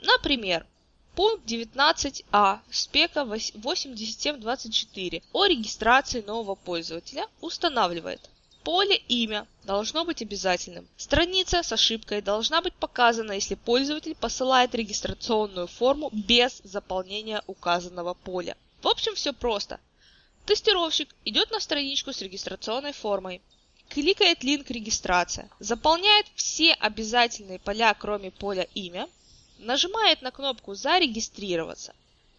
Например, 0.00 0.66
Пункт 1.14 1.44
19а 1.44 2.60
спека 2.70 3.24
8724 3.24 5.22
о 5.32 5.46
регистрации 5.46 6.22
нового 6.22 6.54
пользователя 6.54 7.26
устанавливает 7.40 8.30
Поле 8.62 8.96
«Имя» 9.08 9.46
должно 9.64 10.04
быть 10.04 10.20
обязательным. 10.20 10.86
Страница 10.98 11.62
с 11.62 11.72
ошибкой 11.72 12.20
должна 12.20 12.60
быть 12.60 12.74
показана, 12.74 13.32
если 13.32 13.54
пользователь 13.54 14.14
посылает 14.14 14.74
регистрационную 14.74 15.66
форму 15.66 16.10
без 16.12 16.60
заполнения 16.62 17.42
указанного 17.46 18.12
поля. 18.12 18.56
В 18.82 18.88
общем, 18.88 19.14
все 19.14 19.32
просто. 19.32 19.80
Тестировщик 20.44 21.08
идет 21.24 21.50
на 21.50 21.58
страничку 21.58 22.12
с 22.12 22.20
регистрационной 22.20 22.92
формой, 22.92 23.40
кликает 23.88 24.44
линк 24.44 24.70
«Регистрация», 24.70 25.48
заполняет 25.58 26.26
все 26.34 26.74
обязательные 26.74 27.60
поля, 27.60 27.94
кроме 27.94 28.30
поля 28.30 28.68
«Имя», 28.74 29.08
нажимает 29.60 30.22
на 30.22 30.30
кнопку 30.30 30.74
«Зарегистрироваться». 30.74 31.94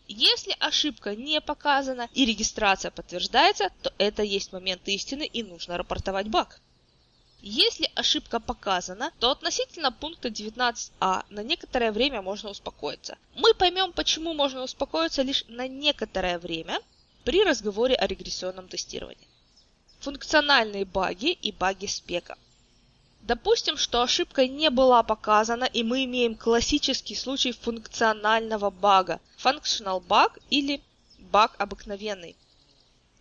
Если 0.08 0.56
ошибка 0.60 1.16
не 1.16 1.40
показана 1.40 2.10
и 2.14 2.26
регистрация 2.26 2.92
подтверждается, 2.92 3.70
то 3.82 3.94
это 3.98 4.24
есть 4.24 4.52
момент 4.52 4.88
истины 4.88 5.26
и 5.26 5.42
нужно 5.42 5.78
рапортовать 5.78 6.28
баг. 6.28 6.60
Если 7.42 7.90
ошибка 7.96 8.40
показана, 8.40 9.12
то 9.20 9.32
относительно 9.32 9.92
пункта 9.92 10.28
19а 10.28 11.24
на 11.30 11.44
некоторое 11.44 11.92
время 11.92 12.22
можно 12.22 12.50
успокоиться. 12.50 13.18
Мы 13.36 13.54
поймем, 13.54 13.94
почему 13.94 14.34
можно 14.34 14.64
успокоиться 14.64 15.22
лишь 15.22 15.46
на 15.48 15.68
некоторое 15.68 16.38
время 16.40 16.80
при 17.24 17.44
разговоре 17.44 17.96
о 17.96 18.06
регрессионном 18.06 18.68
тестировании. 18.68 19.28
Функциональные 20.02 20.86
баги 20.86 21.32
и 21.32 21.52
баги 21.52 21.86
спека– 21.86 22.38
Допустим, 23.24 23.78
что 23.78 24.02
ошибка 24.02 24.48
не 24.48 24.70
была 24.70 25.04
показана, 25.04 25.66
и 25.66 25.84
мы 25.84 26.06
имеем 26.06 26.36
классический 26.36 27.16
случай 27.16 27.52
функционального 27.52 28.72
бага, 28.72 29.20
functional 29.38 30.04
bug 30.04 30.42
или 30.50 30.82
баг 31.20 31.56
обыкновенный. 31.60 32.36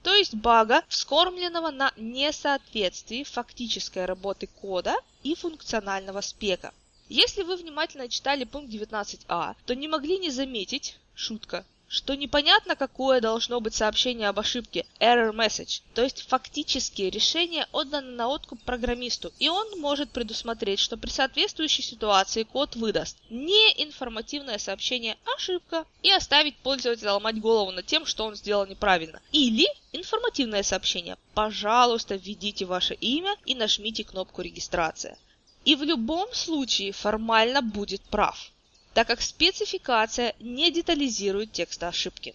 То 0.02 0.14
есть 0.14 0.34
бага, 0.34 0.82
вскормленного 0.88 1.70
на 1.70 1.92
несоответствии 1.96 3.24
фактической 3.24 4.06
работы 4.06 4.46
кода 4.46 4.96
и 5.22 5.34
функционального 5.34 6.22
спека. 6.22 6.72
Если 7.10 7.42
вы 7.42 7.56
внимательно 7.56 8.08
читали 8.08 8.44
пункт 8.44 8.72
19а, 8.72 9.54
то 9.66 9.74
не 9.74 9.88
могли 9.88 10.18
не 10.18 10.30
заметить, 10.30 10.96
шутка, 11.14 11.66
что 11.90 12.14
непонятно, 12.14 12.76
какое 12.76 13.20
должно 13.20 13.61
быть 13.61 13.74
сообщение 13.74 14.29
об 14.29 14.38
ошибке 14.38 14.87
error 15.00 15.35
message, 15.35 15.83
то 15.92 16.03
есть 16.03 16.22
фактически 16.29 17.03
решение 17.03 17.66
отдано 17.72 18.12
на 18.12 18.29
откуп 18.29 18.62
программисту, 18.62 19.33
и 19.40 19.48
он 19.48 19.81
может 19.81 20.11
предусмотреть, 20.11 20.79
что 20.79 20.96
при 20.96 21.11
соответствующей 21.11 21.83
ситуации 21.83 22.44
код 22.44 22.76
выдаст 22.76 23.18
не 23.29 23.72
информативное 23.83 24.59
сообщение 24.59 25.16
ошибка 25.37 25.85
и 26.05 26.12
оставить 26.12 26.57
пользователя 26.59 27.14
ломать 27.14 27.40
голову 27.40 27.72
над 27.72 27.87
тем, 27.87 28.07
что 28.07 28.24
он 28.24 28.37
сделал 28.37 28.66
неправильно. 28.66 29.20
Или 29.33 29.66
информативное 29.90 30.62
сообщение 30.62 31.16
пожалуйста, 31.35 32.14
введите 32.14 32.66
ваше 32.66 32.94
имя 32.94 33.35
и 33.46 33.57
нажмите 33.57 34.05
кнопку 34.05 34.42
регистрация. 34.42 35.18
И 35.64 35.74
в 35.74 35.83
любом 35.83 36.33
случае 36.35 36.92
формально 36.92 37.62
будет 37.62 38.03
прав 38.03 38.53
так 38.94 39.07
как 39.07 39.20
спецификация 39.20 40.35
не 40.40 40.70
детализирует 40.70 41.53
текста 41.53 41.88
ошибки. 41.88 42.35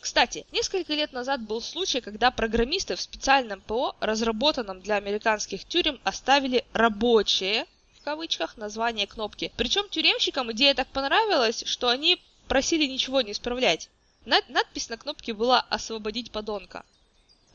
Кстати, 0.00 0.46
несколько 0.52 0.94
лет 0.94 1.12
назад 1.12 1.42
был 1.42 1.60
случай, 1.60 2.00
когда 2.00 2.30
программисты 2.30 2.94
в 2.94 3.00
специальном 3.00 3.60
ПО, 3.60 3.96
разработанном 4.00 4.80
для 4.80 4.96
американских 4.96 5.64
тюрем, 5.64 6.00
оставили 6.04 6.64
«рабочее» 6.72 7.66
в 7.98 8.04
кавычках 8.04 8.56
название 8.56 9.08
кнопки. 9.08 9.50
Причем 9.56 9.88
тюремщикам 9.88 10.52
идея 10.52 10.74
так 10.74 10.86
понравилась, 10.88 11.64
что 11.66 11.88
они 11.88 12.22
просили 12.46 12.86
ничего 12.86 13.20
не 13.20 13.32
исправлять. 13.32 13.88
Надпись 14.24 14.88
на 14.90 14.96
кнопке 14.96 15.32
была 15.34 15.60
«Освободить 15.70 16.30
подонка». 16.30 16.84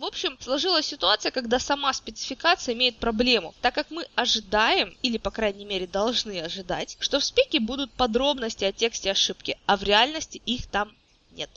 В 0.02 0.06
общем, 0.06 0.36
сложилась 0.42 0.88
ситуация, 0.88 1.32
когда 1.32 1.60
сама 1.60 1.94
спецификация 1.94 2.74
имеет 2.74 2.98
проблему, 2.98 3.54
так 3.62 3.76
как 3.76 3.92
мы 3.92 4.08
ожидаем, 4.16 4.98
или 5.04 5.20
по 5.20 5.30
крайней 5.30 5.64
мере 5.64 5.86
должны 5.86 6.42
ожидать, 6.42 6.98
что 7.00 7.20
в 7.20 7.24
спеке 7.24 7.60
будут 7.60 7.92
подробности 7.92 8.64
о 8.64 8.72
тексте 8.72 9.12
ошибки, 9.12 9.60
а 9.68 9.78
в 9.78 9.84
реальности 9.84 10.42
их 10.48 10.66
там 10.66 10.98
нет. 11.34 11.52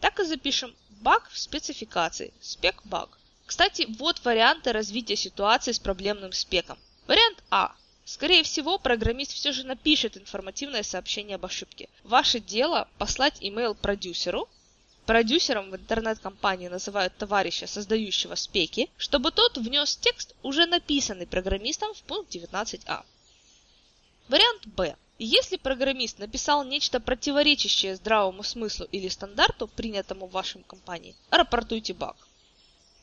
Так 0.00 0.20
и 0.20 0.24
запишем 0.24 0.76
баг 1.00 1.30
в 1.30 1.38
спецификации, 1.38 2.34
спек 2.42 2.82
баг. 2.84 3.08
Кстати, 3.46 3.86
вот 3.98 4.22
варианты 4.22 4.72
развития 4.72 5.16
ситуации 5.16 5.72
с 5.72 5.78
проблемным 5.78 6.34
спеком. 6.34 6.78
Вариант 7.06 7.42
А. 7.48 7.74
Скорее 8.04 8.42
всего, 8.42 8.76
программист 8.76 9.32
все 9.32 9.50
же 9.52 9.64
напишет 9.64 10.18
информативное 10.18 10.82
сообщение 10.82 11.36
об 11.36 11.46
ошибке. 11.46 11.88
Ваше 12.04 12.38
дело 12.38 12.86
послать 12.98 13.38
имейл 13.40 13.74
продюсеру, 13.74 14.46
Продюсером 15.08 15.70
в 15.70 15.74
интернет-компании 15.74 16.68
называют 16.68 17.16
товарища, 17.16 17.66
создающего 17.66 18.34
спеки, 18.34 18.90
чтобы 18.98 19.30
тот 19.30 19.56
внес 19.56 19.96
текст, 19.96 20.34
уже 20.42 20.66
написанный 20.66 21.26
программистом 21.26 21.94
в 21.94 22.02
пункт 22.02 22.36
19а. 22.36 23.06
Вариант 24.28 24.66
Б. 24.66 24.96
Если 25.18 25.56
программист 25.56 26.18
написал 26.18 26.62
нечто 26.62 27.00
противоречащее 27.00 27.96
здравому 27.96 28.42
смыслу 28.42 28.86
или 28.92 29.08
стандарту, 29.08 29.66
принятому 29.66 30.26
в 30.26 30.32
вашем 30.32 30.62
компании, 30.62 31.16
рапортуйте 31.30 31.94
баг. 31.94 32.16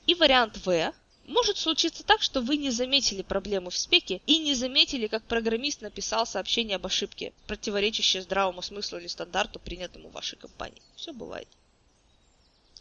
И 0.06 0.14
вариант 0.14 0.64
В. 0.64 0.94
Может 1.26 1.58
случиться 1.58 2.04
так, 2.04 2.22
что 2.22 2.42
вы 2.42 2.58
не 2.58 2.70
заметили 2.70 3.24
проблемы 3.24 3.72
в 3.72 3.78
спеке 3.80 4.22
и 4.28 4.38
не 4.38 4.54
заметили, 4.54 5.08
как 5.08 5.24
программист 5.24 5.82
написал 5.82 6.28
сообщение 6.28 6.76
об 6.76 6.86
ошибке, 6.86 7.34
противоречащее 7.48 8.22
здравому 8.22 8.62
смыслу 8.62 9.00
или 9.00 9.08
стандарту, 9.08 9.58
принятому 9.58 10.10
в 10.10 10.12
вашей 10.12 10.38
компании. 10.38 10.84
Все 10.96 11.12
бывает. 11.12 11.48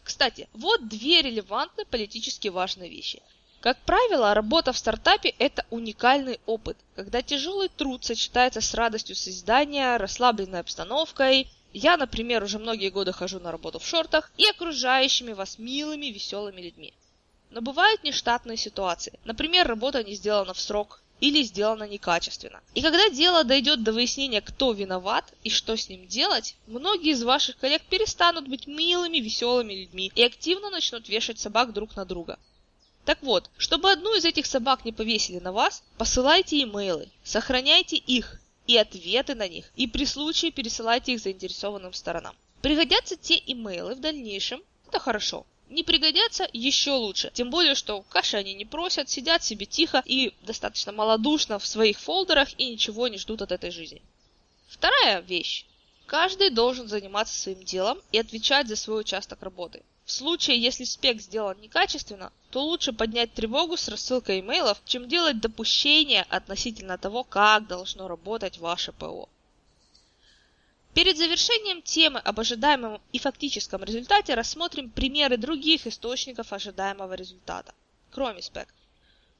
Кстати, 0.05 0.47
вот 0.53 0.87
две 0.87 1.23
релевантные 1.23 1.85
политически 1.85 2.47
важные 2.47 2.91
вещи. 2.91 3.23
Как 3.59 3.77
правило, 3.79 4.35
работа 4.35 4.71
в 4.71 4.77
стартапе– 4.77 5.29
это 5.39 5.65
уникальный 5.71 6.39
опыт, 6.45 6.77
когда 6.95 7.23
тяжелый 7.23 7.69
труд 7.69 8.05
сочетается 8.05 8.61
с 8.61 8.75
радостью 8.75 9.15
создания, 9.15 9.97
расслабленной 9.97 10.59
обстановкой. 10.59 11.49
Я, 11.73 11.97
например, 11.97 12.43
уже 12.43 12.59
многие 12.59 12.91
годы 12.91 13.13
хожу 13.13 13.39
на 13.39 13.51
работу 13.51 13.79
в 13.79 13.87
шортах 13.87 14.31
и 14.37 14.47
окружающими 14.47 15.33
вас 15.33 15.57
милыми, 15.57 16.05
веселыми 16.05 16.61
людьми. 16.61 16.93
Но 17.49 17.61
бывают 17.61 18.03
нештатные 18.03 18.57
ситуации. 18.57 19.19
Например, 19.23 19.67
работа 19.67 20.03
не 20.03 20.13
сделана 20.13 20.53
в 20.53 20.61
срок, 20.61 21.01
или 21.21 21.43
сделано 21.43 21.87
некачественно. 21.87 22.61
И 22.73 22.81
когда 22.81 23.09
дело 23.09 23.43
дойдет 23.43 23.83
до 23.83 23.93
выяснения, 23.93 24.41
кто 24.41 24.73
виноват 24.73 25.33
и 25.43 25.49
что 25.49 25.77
с 25.77 25.89
ним 25.89 26.07
делать, 26.07 26.55
многие 26.67 27.11
из 27.11 27.23
ваших 27.23 27.57
коллег 27.57 27.81
перестанут 27.83 28.47
быть 28.47 28.67
милыми, 28.67 29.17
веселыми 29.17 29.73
людьми 29.73 30.11
и 30.13 30.23
активно 30.23 30.69
начнут 30.69 31.07
вешать 31.07 31.39
собак 31.39 31.73
друг 31.73 31.95
на 31.95 32.05
друга. 32.05 32.37
Так 33.05 33.21
вот, 33.21 33.49
чтобы 33.57 33.91
одну 33.91 34.15
из 34.17 34.25
этих 34.25 34.45
собак 34.45 34.83
не 34.83 34.91
повесили 34.91 35.39
на 35.39 35.51
вас, 35.51 35.83
посылайте 35.97 36.61
имейлы, 36.63 37.07
сохраняйте 37.23 37.97
их 37.97 38.39
и 38.65 38.77
ответы 38.77 39.35
на 39.35 39.47
них, 39.47 39.71
и 39.75 39.85
при 39.85 40.05
случае 40.05 40.51
пересылайте 40.51 41.13
их 41.13 41.21
заинтересованным 41.21 41.93
сторонам. 41.93 42.35
Пригодятся 42.61 43.15
те 43.15 43.41
имейлы 43.45 43.93
в 43.93 43.99
дальнейшем, 43.99 44.61
это 44.87 44.99
хорошо, 44.99 45.45
не 45.69 45.83
пригодятся 45.83 46.47
еще 46.53 46.91
лучше. 46.91 47.31
Тем 47.33 47.49
более, 47.49 47.75
что 47.75 48.01
каши 48.03 48.37
они 48.37 48.53
не 48.53 48.65
просят, 48.65 49.09
сидят 49.09 49.43
себе 49.43 49.65
тихо 49.65 50.03
и 50.05 50.33
достаточно 50.41 50.91
малодушно 50.91 51.59
в 51.59 51.65
своих 51.65 51.99
фолдерах 51.99 52.49
и 52.57 52.69
ничего 52.69 53.07
не 53.07 53.17
ждут 53.17 53.41
от 53.41 53.51
этой 53.51 53.71
жизни. 53.71 54.01
Вторая 54.67 55.21
вещь. 55.21 55.65
Каждый 56.05 56.51
должен 56.51 56.87
заниматься 56.87 57.39
своим 57.39 57.63
делом 57.63 57.99
и 58.11 58.19
отвечать 58.19 58.67
за 58.67 58.75
свой 58.75 59.01
участок 59.01 59.41
работы. 59.41 59.83
В 60.05 60.11
случае, 60.11 60.61
если 60.61 60.83
спек 60.83 61.19
сделан 61.19 61.59
некачественно, 61.59 62.31
то 62.51 62.63
лучше 62.63 62.93
поднять 62.93 63.33
тревогу 63.33 63.75
с 63.75 63.87
рассылкой 63.87 64.41
имейлов, 64.41 64.79
чем 64.85 65.07
делать 65.07 65.41
допущения 65.41 66.27
относительно 66.29 66.99
того, 66.99 67.23
как 67.23 67.67
должно 67.67 68.07
работать 68.07 68.59
ваше 68.59 68.91
ПО. 68.91 69.27
Перед 70.95 71.17
завершением 71.17 71.81
темы 71.81 72.19
об 72.19 72.39
ожидаемом 72.39 73.01
и 73.11 73.19
фактическом 73.19 73.83
результате 73.83 74.33
рассмотрим 74.33 74.89
примеры 74.89 75.35
других 75.35 75.87
источников 75.87 76.53
ожидаемого 76.53 77.15
результата, 77.15 77.75
кроме 78.11 78.41
спек. 78.41 78.73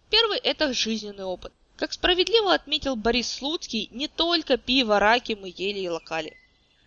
Первый– 0.09 0.37
это 0.43 0.73
жизненный 0.73 1.23
опыт. 1.23 1.53
Как 1.77 1.93
справедливо 1.93 2.53
отметил 2.53 2.97
Борис 2.97 3.31
Слуцкий, 3.31 3.87
не 3.93 4.09
только 4.09 4.57
пиво, 4.57 4.99
раки 4.99 5.31
мы 5.31 5.47
ели 5.55 5.79
и 5.79 5.87
локали. 5.87 6.35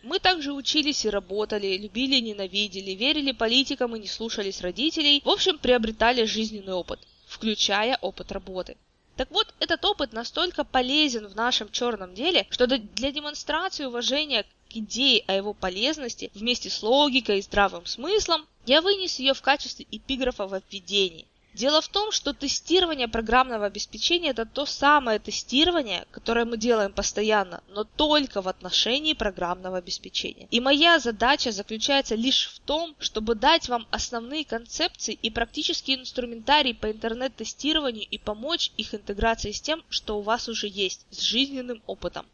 Мы 0.02 0.18
также 0.18 0.52
учились 0.52 1.07
и 1.07 1.11
работали, 1.11 1.78
любили 1.78 2.16
и 2.16 2.20
ненавидели, 2.20 2.90
верили 2.90 3.33
политикам 3.33 3.96
и 3.96 4.00
не 4.00 4.07
слушались 4.07 4.61
родителей, 4.61 5.22
в 5.24 5.31
общем, 5.31 5.57
приобретали 5.57 6.24
жизненный 6.24 6.74
опыт, 6.74 7.00
включая 7.26 7.96
опыт 8.02 8.33
работы. 8.33 8.76
Так 9.16 9.31
вот, 9.31 9.52
этот 9.59 9.85
опыт 9.85 10.12
настолько 10.12 10.62
полезен 10.62 11.26
в 11.26 11.35
нашем 11.35 11.70
черном 11.70 12.14
деле, 12.14 12.46
что 12.50 12.66
для 12.66 13.11
демонстрации 13.11 13.87
уважения 13.87 14.44
к 14.70 14.76
идее 14.76 15.24
о 15.26 15.35
его 15.35 15.54
полезности 15.54 16.31
вместе 16.35 16.70
с 16.70 16.83
логикой 16.83 17.38
и 17.38 17.42
здравым 17.42 17.87
смыслом, 17.87 18.46
я 18.66 18.83
вынес 18.83 19.18
ее 19.18 19.35
в 19.35 19.42
качестве 19.42 19.87
эпиграфа 19.90 20.46
в 20.46 20.62
введении. 20.70 21.26
Дело 21.59 21.81
в 21.81 21.88
том, 21.88 22.12
что 22.12 22.35
тестирование 22.35 23.09
программного 23.09 23.66
обеспечения– 23.66 24.31
это 24.31 24.46
то 24.46 24.64
самое 24.64 25.18
тестирование, 25.18 26.07
которое 26.12 26.44
мы 26.44 26.57
делаем 26.57 26.92
постоянно, 26.92 27.64
но 27.70 27.83
только 27.83 28.42
в 28.42 28.48
отношении 28.48 29.14
программного 29.14 29.78
обеспечения. 29.78 30.46
И 30.52 30.61
моя 30.61 31.00
задача 31.00 31.50
заключается 31.50 32.14
лишь 32.14 32.46
в 32.46 32.61
том, 32.61 32.94
чтобы 33.00 33.35
дать 33.35 33.68
вам 33.68 33.88
основные 33.90 34.44
концепции 34.44 35.18
и 35.20 35.31
практический 35.31 35.96
инструментарий 35.96 36.74
по 36.74 36.92
интернет-тестированию 36.92 38.07
и 38.09 38.18
помочь 38.18 38.70
их 38.76 38.94
интеграции 38.94 39.50
с 39.50 39.61
тем, 39.61 39.83
что 39.88 40.18
у 40.18 40.22
вас 40.22 40.48
уже 40.48 40.68
есть, 40.68 41.07
с 41.11 41.22
жизненным 41.22 41.83
опытом. 41.87 42.26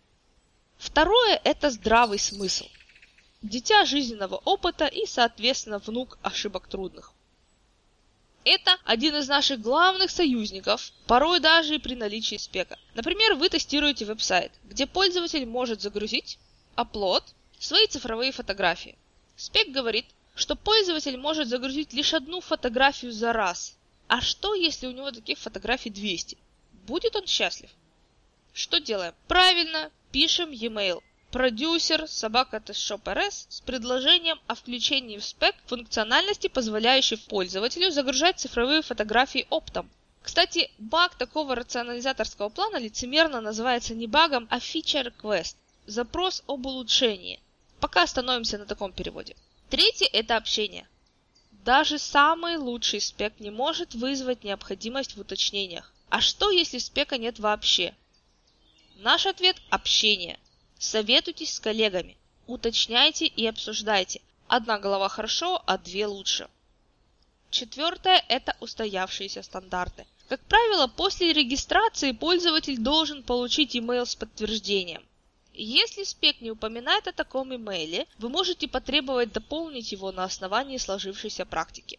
Второе– 0.85 1.41
это 1.45 1.71
здравый 1.71 2.19
смысл. 2.19 2.67
Дитя 3.41 3.87
жизненного 3.87 4.37
опыта 4.45 4.87
и, 4.87 5.07
соответственно, 5.07 5.79
внук 5.79 6.19
ошибок 6.21 6.69
трудных. 6.69 7.15
Это 8.45 8.77
один 8.85 9.17
из 9.17 9.27
наших 9.27 9.63
главных 9.63 10.11
союзников, 10.11 10.93
порой 11.07 11.41
даже 11.41 11.77
и 11.77 11.79
при 11.79 11.95
наличии 11.95 12.37
спека. 12.37 12.79
Например, 12.95 13.35
вы 13.35 13.49
тестируете 13.49 14.05
веб-сайт, 14.05 14.53
где 14.65 14.87
пользователь 14.87 15.47
может 15.47 15.81
загрузить, 15.81 16.39
upload, 16.77 17.25
свои 17.59 17.87
цифровые 17.87 18.31
фотографии. 18.31 18.99
Спек 19.37 19.71
говорит, 19.71 20.05
что 20.35 20.55
пользователь 20.55 21.17
может 21.17 21.49
загрузить 21.49 21.95
лишь 21.95 22.13
одну 22.13 22.43
фотографию 22.43 23.11
за 23.11 23.33
раз. 23.33 23.75
А 24.07 24.21
что, 24.21 24.55
если 24.55 24.87
у 24.87 24.93
него 24.93 25.11
таких 25.13 25.39
фотографий 25.39 25.89
200? 25.89 26.37
Будет 26.87 27.17
он 27.17 27.27
счастлив? 27.27 27.71
Что 28.53 28.81
делаем? 28.81 29.15
Правильно, 29.27 29.91
пишем 30.15 30.53
e-mail 30.53 31.03
продюсер 31.33 32.07
собака 32.07 32.59
RS 32.59 33.47
с 33.49 33.61
предложением 33.63 34.39
о 34.47 34.55
включении 34.55 35.19
в 35.19 35.25
спек 35.25 35.57
функциональности, 35.67 36.47
позволяющей 36.47 37.17
пользователю 37.17 37.91
загружать 37.91 38.39
цифровые 38.39 38.83
фотографии 38.83 39.49
оптом. 39.51 39.91
Кстати, 40.23 40.71
баг 40.79 41.17
такого 41.17 41.57
рационализаторского 41.57 42.49
плана 42.49 42.77
лицемерно 42.77 43.41
называется 43.41 43.97
не 43.97 44.07
багом, 44.07 44.47
а 44.51 44.59
feature 44.59 45.13
request– 45.13 45.57
запрос 45.87 46.45
об 46.47 46.65
улучшении. 46.65 47.41
Пока 47.81 48.05
остановимся 48.05 48.57
на 48.57 48.67
таком 48.67 48.93
переводе. 48.93 49.35
Третье– 49.69 50.07
это 50.13 50.37
общение. 50.37 50.87
Даже 51.51 51.99
самый 51.99 52.57
лучший 52.57 53.01
спек 53.01 53.41
не 53.41 53.51
может 53.51 53.95
вызвать 53.97 54.45
необходимость 54.45 55.17
в 55.17 55.21
уточнениях. 55.21 55.93
А 56.09 56.21
что, 56.21 56.53
если 56.53 56.79
спека 56.79 57.19
нет 57.19 57.41
вообще? 57.41 57.97
Наш 58.97 59.27
ответ– 59.27 59.57
общение. 59.71 60.39
Советуйтесь 60.79 61.55
с 61.55 61.61
коллегами, 61.61 62.17
уточняйте 62.47 63.27
и 63.27 63.47
обсуждайте. 63.47 64.21
Одна 64.47 64.79
голова 64.79 65.09
хорошо, 65.09 65.63
а 65.67 65.79
две 65.79 66.07
лучше. 66.07 66.49
Четвертое– 67.51 68.25
это 68.29 68.57
устоявшиеся 68.61 69.43
стандарты. 69.43 70.07
Как 70.29 70.41
правило, 70.43 70.87
после 70.87 71.33
регистрации 71.33 72.13
пользователь 72.13 72.79
должен 72.79 73.23
получить 73.23 73.75
email 73.75 74.07
с 74.07 74.15
подтверждением. 74.15 75.05
Если 75.53 76.05
спек 76.05 76.41
не 76.41 76.51
упоминает 76.51 77.07
о 77.07 77.13
таком 77.13 77.55
имейле, 77.55 78.07
вы 78.19 78.29
можете 78.29 78.69
потребовать 78.69 79.33
дополнить 79.33 79.93
его 79.93 80.13
на 80.13 80.25
основании 80.25 80.79
сложившейся 80.79 81.45
практики. 81.47 81.99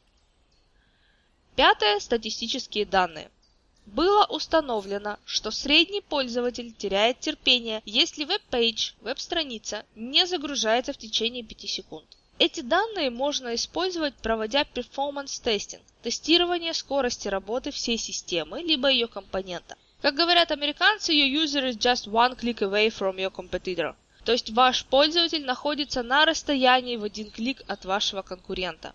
Пятое– 1.55 1.99
статистические 2.01 2.85
данные. 2.85 3.31
Было 3.85 4.25
установлено, 4.25 5.17
что 5.25 5.51
средний 5.51 6.01
пользователь 6.01 6.73
теряет 6.73 7.19
терпение, 7.19 7.81
если 7.85 8.25
веб-пейдж, 8.25 8.93
веб-страница 9.01 9.85
не 9.95 10.25
загружается 10.25 10.91
в 10.91 10.97
течение 10.97 11.43
5 11.43 11.69
секунд. 11.69 12.05
Эти 12.39 12.61
данные 12.61 13.11
можно 13.11 13.53
использовать, 13.55 14.15
проводя 14.15 14.63
performance 14.65 15.33
testing, 15.33 15.83
тестирование 16.01 16.73
скорости 16.73 17.27
работы 17.27 17.71
всей 17.71 17.97
системы, 17.97 18.61
либо 18.61 18.89
ее 18.89 19.07
компонента. 19.07 19.77
Как 20.01 20.15
говорят 20.15 20.51
американцы, 20.51 21.13
your 21.13 21.43
user 21.43 21.69
is 21.69 21.77
just 21.77 22.11
one 22.11 22.35
click 22.35 22.59
away 22.59 22.89
from 22.89 23.15
your 23.17 23.31
competitor. 23.31 23.95
То 24.25 24.31
есть 24.31 24.49
ваш 24.49 24.83
пользователь 24.85 25.45
находится 25.45 26.01
на 26.01 26.25
расстоянии 26.25 26.97
в 26.97 27.03
один 27.03 27.29
клик 27.29 27.61
от 27.67 27.85
вашего 27.85 28.23
конкурента. 28.23 28.93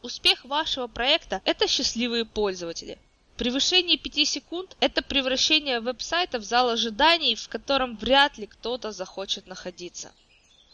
Успех 0.00 0.44
вашего 0.44 0.86
проекта– 0.86 1.42
это 1.44 1.66
счастливые 1.66 2.24
пользователи. 2.24 2.98
Превышение 3.36 3.96
5 3.96 4.28
секунд– 4.28 4.76
это 4.80 5.02
превращение 5.02 5.80
веб-сайта 5.80 6.38
в 6.38 6.44
зал 6.44 6.68
ожиданий, 6.68 7.34
в 7.34 7.48
котором 7.48 7.96
вряд 7.96 8.36
ли 8.36 8.46
кто-то 8.46 8.92
захочет 8.92 9.46
находиться. 9.46 10.12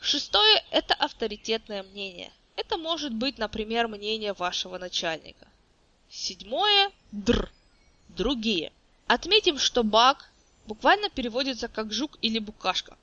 Шестое– 0.01 0.65
это 0.71 0.95
авторитетное 0.95 1.85
мнение. 1.85 2.33
Это 2.57 2.77
может 2.77 3.13
быть, 3.13 3.39
например, 3.39 3.87
мнение 3.87 4.33
вашего 4.33 4.77
начальника. 4.79 5.47
Седьмое– 6.11 6.91
др. 7.13 7.51
Другие. 8.09 8.73
Отметим, 9.07 9.59
что 9.59 9.85
баг 9.85 10.29
буквально 10.67 11.11
переводится 11.11 11.69
как 11.69 11.93
жук 11.93 12.19
или 12.23 12.41
букашка. 12.41 12.97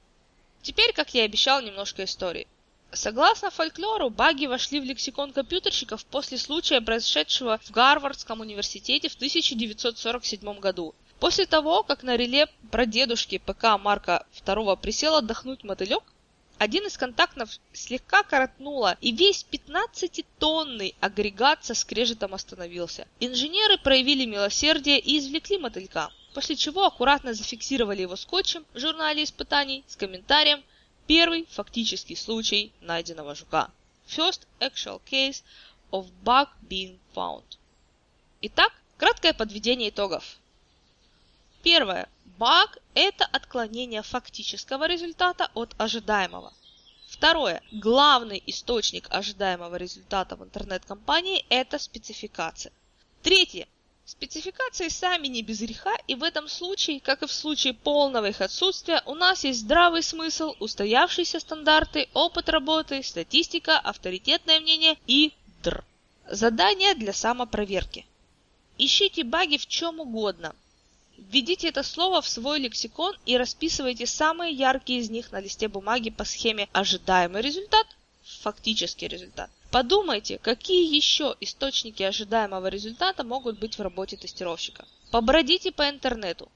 Теперь, 0.61 0.91
как 0.93 1.13
я 1.13 1.21
и 1.21 1.25
обещал, 1.25 1.61
немножко 1.61 2.03
истории. 2.03 2.47
Согласно 2.95 3.51
фольклору, 3.51 4.09
баги 4.09 4.45
вошли 4.45 4.79
в 4.79 4.85
лексикон 4.85 5.33
компьютерщиков 5.33 6.05
после 6.05 6.37
случая, 6.37 6.79
произошедшего 6.79 7.59
в 7.63 7.71
Гарвардском 7.71 8.39
университете 8.39 9.09
в 9.09 9.15
1947 9.15 10.59
году. 10.59 10.95
После 11.19 11.45
того, 11.45 11.83
как 11.83 12.03
на 12.03 12.15
реле 12.15 12.47
прадедушки 12.71 13.37
ПК 13.37 13.77
Марка 13.79 14.25
II 14.45 14.77
присел 14.77 15.15
отдохнуть 15.15 15.63
мотылек, 15.63 16.03
один 16.57 16.87
из 16.87 16.97
контактов 16.97 17.49
слегка 17.73 18.23
коротнуло, 18.23 18.97
и 19.01 19.11
весь 19.11 19.45
15-тонный 19.51 20.95
агрегат 21.01 21.65
со 21.65 21.73
скрежетом 21.73 22.33
остановился. 22.33 23.07
Инженеры 23.19 23.77
проявили 23.77 24.25
милосердие 24.25 24.99
и 24.99 25.19
извлекли 25.19 25.57
мотылька, 25.57 26.11
после 26.33 26.55
чего 26.55 26.85
аккуратно 26.85 27.33
зафиксировали 27.33 28.03
его 28.03 28.15
скотчем 28.15 28.65
в 28.73 28.79
журнале 28.79 29.25
испытаний 29.25 29.83
с 29.85 29.97
комментарием 29.97 30.63
Первый 31.07 31.45
фактический 31.51 32.15
случай 32.15 32.71
найденного 32.81 33.35
жука. 33.35 33.69
First 34.07 34.47
actual 34.59 35.01
case 35.05 35.43
of 35.91 36.07
bug 36.23 36.49
being 36.67 36.97
found. 37.13 37.43
Итак, 38.41 38.73
краткое 38.97 39.33
подведение 39.33 39.89
итогов. 39.89 40.37
Первое. 41.63 42.09
Баг– 42.37 42.77
это 42.95 43.25
отклонение 43.25 44.01
фактического 44.01 44.87
результата 44.87 45.49
от 45.53 45.73
ожидаемого. 45.77 46.53
Второе. 47.07 47.61
Главный 47.71 48.43
источник 48.45 49.07
ожидаемого 49.09 49.75
результата 49.75 50.35
в 50.35 50.43
интернет-компании– 50.43 51.45
это 51.49 51.79
спецификация. 51.79 52.73
Третье. 53.21 53.67
Спецификации 54.05 54.87
сами 54.89 55.25
не 55.25 55.41
без 55.41 55.61
греха, 55.61 55.95
и 56.07 56.13
в 56.13 56.21
этом 56.21 56.47
случае, 56.47 56.99
как 56.99 57.23
и 57.23 57.27
в 57.27 57.31
случае 57.33 57.73
полного 57.73 58.27
их 58.29 58.39
отсутствия, 58.39 59.01
у 59.07 59.15
нас 59.15 59.43
есть 59.43 59.61
здравый 59.61 60.03
смысл, 60.03 60.53
устоявшиеся 60.59 61.39
стандарты, 61.39 62.07
опыт 62.13 62.49
работы, 62.49 63.01
статистика, 63.01 63.79
авторитетное 63.79 64.59
мнение 64.59 64.97
и 65.07 65.33
др. 65.63 65.83
Задание 66.29 66.93
для 66.93 67.13
самопроверки. 67.13 68.05
Ищите 68.77 69.23
баги 69.23 69.57
в 69.57 69.65
чем 69.65 69.99
угодно. 69.99 70.55
Введите 71.17 71.69
это 71.69 71.81
слово 71.81 72.21
в 72.21 72.27
свой 72.27 72.59
лексикон 72.59 73.15
и 73.25 73.37
расписывайте 73.37 74.05
самые 74.05 74.53
яркие 74.53 74.99
из 74.99 75.09
них 75.09 75.31
на 75.31 75.39
листе 75.39 75.67
бумаги 75.67 76.11
по 76.11 76.25
схеме 76.25 76.69
ожидаемый 76.73 77.41
результат, 77.41 77.87
фактический 78.23 79.07
результат, 79.07 79.49
Подумайте, 79.75 80.37
какие 80.37 80.95
еще 80.95 81.35
источники 81.41 82.01
ожидаемого 82.01 82.67
результата 82.67 83.25
могут 83.25 83.59
быть 83.59 83.77
в 83.77 83.81
работе 83.81 84.15
тестировщика. 84.15 84.85
Побродите 85.11 85.73
по 85.73 85.89
интернету, 85.89 86.49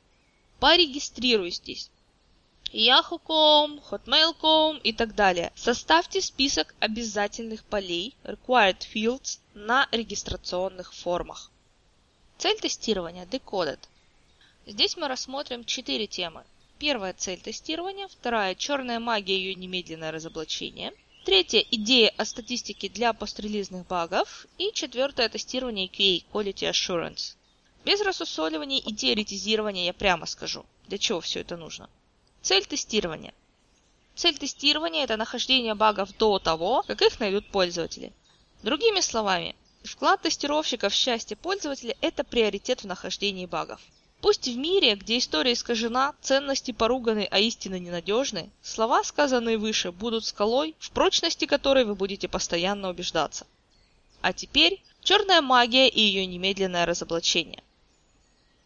порегистрируйтесь. 0.62 1.92
Yahoo.com, 2.72 3.82
Hotmail.com 3.92 4.78
и 4.78 4.94
так 4.94 5.16
далее. 5.16 5.52
Составьте 5.58 6.22
список 6.22 6.74
обязательных 6.80 7.66
полей 7.66 8.16
Required 8.24 8.88
Fields 8.94 9.40
на 9.54 9.90
регистрационных 9.92 10.94
формах. 10.94 11.52
Цель 12.38 12.58
тестирования 12.58 13.26
Decoded. 13.26 13.80
Здесь 14.66 14.96
мы 14.96 15.10
рассмотрим 15.10 15.66
четыре 15.66 16.08
темы. 16.08 16.46
Первая 16.78 17.12
цель 17.12 17.42
тестирования, 17.42 18.08
вторая 18.08 18.56
черная 18.56 19.02
магия 19.02 19.36
и 19.36 19.42
ее 19.42 19.56
немедленное 19.56 20.14
разоблачение– 20.14 20.94
Третье– 21.30 21.64
идея 21.72 22.12
о 22.18 22.26
статистике 22.26 22.90
для 22.90 23.14
пострелизных 23.14 23.86
багов. 23.86 24.48
И 24.58 24.72
четвертое– 24.74 25.30
тестирование 25.30 25.86
QA– 25.86 26.24
Quality 26.34 26.72
Assurance. 26.72 27.36
Без 27.86 28.02
рассусоливания 28.02 28.80
и 28.80 28.92
теоретизирования 28.92 29.86
я 29.86 29.94
прямо 29.94 30.26
скажу, 30.26 30.66
для 30.88 30.98
чего 30.98 31.22
все 31.22 31.42
это 31.42 31.56
нужно. 31.56 31.88
Цель 32.42 32.66
тестирования. 32.66 33.36
Цель 34.16 34.40
тестирования– 34.40 35.04
это 35.04 35.18
нахождение 35.18 35.76
багов 35.76 36.18
до 36.18 36.40
того, 36.40 36.82
как 36.88 37.00
их 37.04 37.20
найдут 37.20 37.46
пользователи. 37.52 38.12
Другими 38.64 39.00
словами, 39.00 39.56
вклад 39.84 40.24
тестировщика 40.24 40.90
в 40.90 40.96
счастье 40.96 41.38
пользователя– 41.38 41.96
это 42.02 42.24
приоритет 42.24 42.82
в 42.82 42.88
нахождении 42.88 43.46
багов. 43.46 43.82
Пусть 44.22 44.48
в 44.48 44.58
мире, 44.58 44.96
где 44.96 45.18
история 45.18 45.54
искажена, 45.54 46.14
ценности 46.22 46.72
поруганы, 46.72 47.28
а 47.32 47.40
истины 47.40 47.80
ненадежны, 47.80 48.50
слова, 48.62 49.04
сказанные 49.04 49.58
выше, 49.58 49.92
будут 49.94 50.26
скалой, 50.26 50.76
в 50.80 50.92
прочности 50.92 51.46
которой 51.46 51.86
вы 51.86 51.96
будете 51.96 52.28
постоянно 52.28 52.90
убеждаться. 52.90 53.48
А 54.22 54.34
теперь 54.34 54.84
черная 55.02 55.42
магия 55.42 55.88
и 55.88 56.02
ее 56.02 56.26
немедленное 56.26 56.86
разоблачение. 56.86 57.64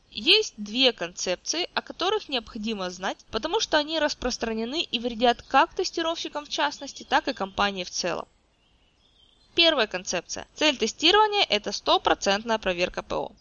Есть 0.10 0.56
две 0.58 0.92
концепции, 0.92 1.70
о 1.74 1.82
которых 1.82 2.30
необходимо 2.30 2.90
знать, 2.90 3.18
потому 3.32 3.60
что 3.60 3.78
они 3.78 4.00
распространены 4.00 4.82
и 4.82 5.00
вредят 5.00 5.44
как 5.44 5.74
тестировщикам 5.76 6.46
в 6.46 6.50
частности, 6.50 7.04
так 7.04 7.28
и 7.28 7.34
компании 7.34 7.84
в 7.84 7.92
целом. 7.92 8.28
Первая 9.54 9.86
концепция. 9.86 10.48
Цель 10.56 10.78
тестирования– 10.78 11.46
это 11.50 11.72
стопроцентная 11.72 12.58
проверка 12.58 13.04
ПО. 13.04 13.32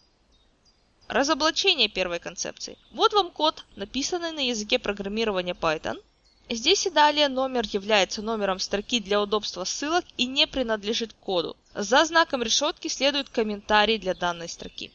Разоблачение 1.07 1.89
первой 1.89 2.19
концепции. 2.19 2.77
Вот 2.91 3.13
вам 3.13 3.29
код, 3.29 3.65
написанный 3.75 4.31
на 4.31 4.47
языке 4.47 4.79
программирования 4.79 5.53
Python. 5.53 6.01
Здесь 6.49 6.85
и 6.87 6.89
далее 6.89 7.27
номер 7.27 7.65
является 7.71 8.21
номером 8.21 8.59
строки 8.59 8.99
для 8.99 9.21
удобства 9.21 9.63
ссылок 9.63 10.05
и 10.17 10.25
не 10.25 10.47
принадлежит 10.47 11.13
коду. 11.13 11.57
За 11.75 12.05
знаком 12.05 12.41
решетки 12.41 12.87
следует 12.87 13.29
комментарий 13.29 13.97
для 13.97 14.13
данной 14.13 14.47
строки. 14.47 14.91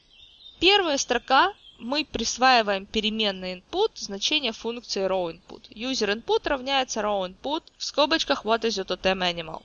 Первая 0.60 0.96
строка 0.98 1.52
мы 1.78 2.04
присваиваем 2.04 2.86
переменной 2.86 3.56
input 3.56 3.90
значение 3.94 4.52
функции 4.52 5.06
rowInput. 5.06 5.70
UserInput 5.70 6.48
равняется 6.48 7.00
rowInput 7.00 7.64
в 7.76 7.84
скобочках 7.84 8.44
what 8.44 8.62
is 8.62 8.70
your 8.70 8.86
totem 8.86 9.20
animal. 9.20 9.62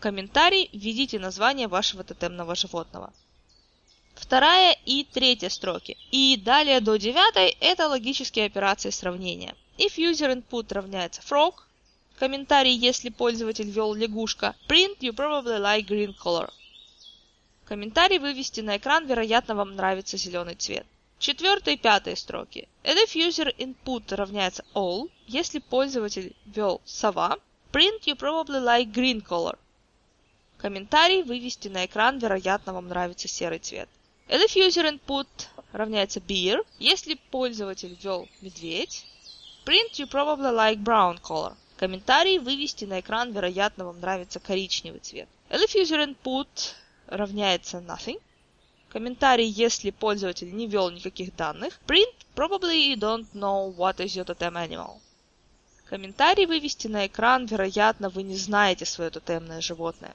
комментарий 0.00 0.68
введите 0.72 1.18
название 1.18 1.68
вашего 1.68 2.02
тотемного 2.02 2.54
животного 2.56 3.12
вторая 4.22 4.78
и 4.86 5.04
третья 5.04 5.48
строки. 5.48 5.98
И 6.12 6.40
далее 6.42 6.80
до 6.80 6.96
девятой 6.96 7.56
это 7.60 7.88
логические 7.88 8.46
операции 8.46 8.90
сравнения. 8.90 9.54
If 9.78 9.98
user 9.98 10.32
input 10.32 10.72
равняется 10.72 11.20
frog, 11.22 11.54
комментарий, 12.18 12.72
если 12.72 13.08
пользователь 13.08 13.68
ввел 13.68 13.94
лягушка, 13.94 14.54
print 14.68 15.00
you 15.00 15.12
probably 15.12 15.58
like 15.60 15.86
green 15.86 16.14
color. 16.16 16.50
Комментарий 17.64 18.18
вывести 18.18 18.60
на 18.60 18.76
экран, 18.76 19.06
вероятно, 19.06 19.56
вам 19.56 19.74
нравится 19.74 20.16
зеленый 20.16 20.54
цвет. 20.54 20.86
Четвертая 21.18 21.74
и 21.74 21.78
пятая 21.78 22.14
строки. 22.14 22.68
And 22.84 22.96
if 23.04 23.16
user 23.16 23.52
input 23.56 24.14
равняется 24.14 24.64
all, 24.74 25.10
если 25.26 25.58
пользователь 25.58 26.36
ввел 26.46 26.80
сова, 26.84 27.38
print 27.72 28.04
you 28.06 28.16
probably 28.16 28.62
like 28.62 28.92
green 28.92 29.20
color. 29.20 29.58
Комментарий 30.58 31.22
вывести 31.24 31.66
на 31.66 31.86
экран, 31.86 32.18
вероятно, 32.18 32.72
вам 32.72 32.86
нравится 32.86 33.26
серый 33.26 33.58
цвет. 33.58 33.88
If 34.32 34.56
user 34.56 34.86
input 34.86 35.26
равняется 35.72 36.18
beer, 36.18 36.64
если 36.78 37.20
пользователь 37.30 37.98
ввел 38.00 38.26
медведь, 38.40 39.04
print 39.66 39.98
you 39.98 40.08
probably 40.08 40.50
like 40.50 40.82
brown 40.82 41.20
color. 41.20 41.54
Комментарий 41.76 42.38
вывести 42.38 42.86
на 42.86 43.00
экран, 43.00 43.30
вероятно, 43.32 43.84
вам 43.84 44.00
нравится 44.00 44.40
коричневый 44.40 45.00
цвет. 45.00 45.28
If 45.50 45.74
user 45.74 46.02
input 46.02 46.48
равняется 47.08 47.84
nothing, 47.86 48.22
комментарий, 48.88 49.44
если 49.44 49.90
пользователь 49.90 50.50
не 50.50 50.66
ввел 50.66 50.88
никаких 50.88 51.36
данных, 51.36 51.78
print 51.86 52.14
probably 52.34 52.88
you 52.88 52.96
don't 52.96 53.26
know 53.34 53.76
what 53.76 53.96
is 53.96 54.16
your 54.16 54.24
totem 54.24 54.54
animal. 54.54 54.98
Комментарий 55.90 56.46
вывести 56.46 56.86
на 56.86 57.06
экран, 57.06 57.44
вероятно, 57.44 58.08
вы 58.08 58.22
не 58.22 58.38
знаете 58.38 58.86
свое 58.86 59.10
тотемное 59.10 59.60
животное. 59.60 60.14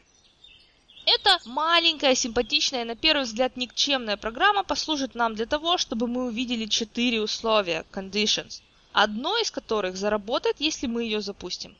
Эта 1.09 1.39
маленькая, 1.45 2.15
симпатичная, 2.15 2.83
на 2.83 2.97
первый 2.97 3.23
взгляд 3.23 3.55
никчемная 3.55 4.17
программа 4.17 4.65
послужит 4.65 5.15
нам 5.15 5.35
для 5.35 5.45
того, 5.45 5.77
чтобы 5.77 6.05
мы 6.05 6.25
увидели 6.25 6.65
четыре 6.65 7.21
условия, 7.21 7.85
conditions, 7.93 8.61
одно 8.91 9.37
из 9.37 9.49
которых 9.49 9.95
заработает, 9.95 10.57
если 10.59 10.85
мы 10.85 11.03
ее 11.03 11.21
запустим. 11.21 11.77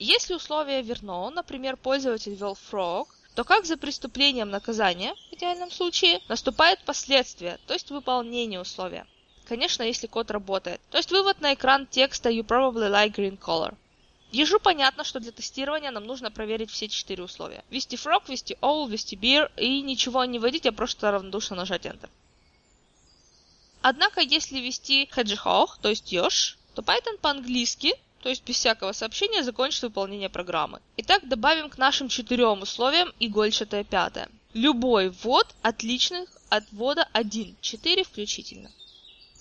Если 0.00 0.34
условие 0.34 0.82
верно, 0.82 1.30
например, 1.30 1.76
пользователь 1.76 2.34
ввел 2.34 2.58
frog, 2.72 3.06
то 3.36 3.44
как 3.44 3.64
за 3.64 3.76
преступлением 3.76 4.50
наказания, 4.50 5.14
в 5.30 5.34
идеальном 5.34 5.70
случае, 5.70 6.20
наступает 6.28 6.80
последствия, 6.80 7.60
то 7.68 7.74
есть 7.74 7.92
выполнение 7.92 8.60
условия. 8.60 9.06
Конечно, 9.46 9.84
если 9.84 10.08
код 10.08 10.32
работает. 10.32 10.80
То 10.90 10.96
есть 10.96 11.12
вывод 11.12 11.40
на 11.40 11.54
экран 11.54 11.86
текста 11.86 12.28
You 12.28 12.42
probably 12.42 12.90
like 12.90 13.14
green 13.14 13.38
color. 13.38 13.76
Ежу 14.34 14.58
понятно, 14.58 15.04
что 15.04 15.20
для 15.20 15.30
тестирования 15.30 15.92
нам 15.92 16.06
нужно 16.06 16.28
проверить 16.28 16.68
все 16.68 16.88
четыре 16.88 17.22
условия. 17.22 17.62
Ввести 17.70 17.94
frog, 17.94 18.24
ввести 18.26 18.56
all, 18.60 18.88
ввести 18.88 19.14
beer 19.14 19.48
и 19.56 19.80
ничего 19.80 20.24
не 20.24 20.40
вводить, 20.40 20.66
а 20.66 20.72
просто 20.72 21.12
равнодушно 21.12 21.54
нажать 21.54 21.86
Enter. 21.86 22.10
Однако, 23.80 24.20
если 24.20 24.58
ввести 24.58 25.08
hedgehog, 25.14 25.68
то 25.80 25.88
есть 25.88 26.10
еж, 26.10 26.58
то 26.74 26.82
Python 26.82 27.16
по-английски, 27.20 27.94
то 28.22 28.28
есть 28.28 28.42
без 28.44 28.56
всякого 28.56 28.90
сообщения, 28.90 29.44
закончит 29.44 29.84
выполнение 29.84 30.28
программы. 30.28 30.80
Итак, 30.96 31.28
добавим 31.28 31.70
к 31.70 31.78
нашим 31.78 32.08
четырем 32.08 32.62
условиям 32.62 33.12
игольчатое 33.20 33.84
пятое. 33.84 34.28
Любой 34.52 35.10
ввод 35.10 35.46
отличных 35.62 36.28
от 36.48 36.64
ввода 36.72 37.08
1, 37.12 37.54
4 37.60 38.02
включительно. 38.02 38.72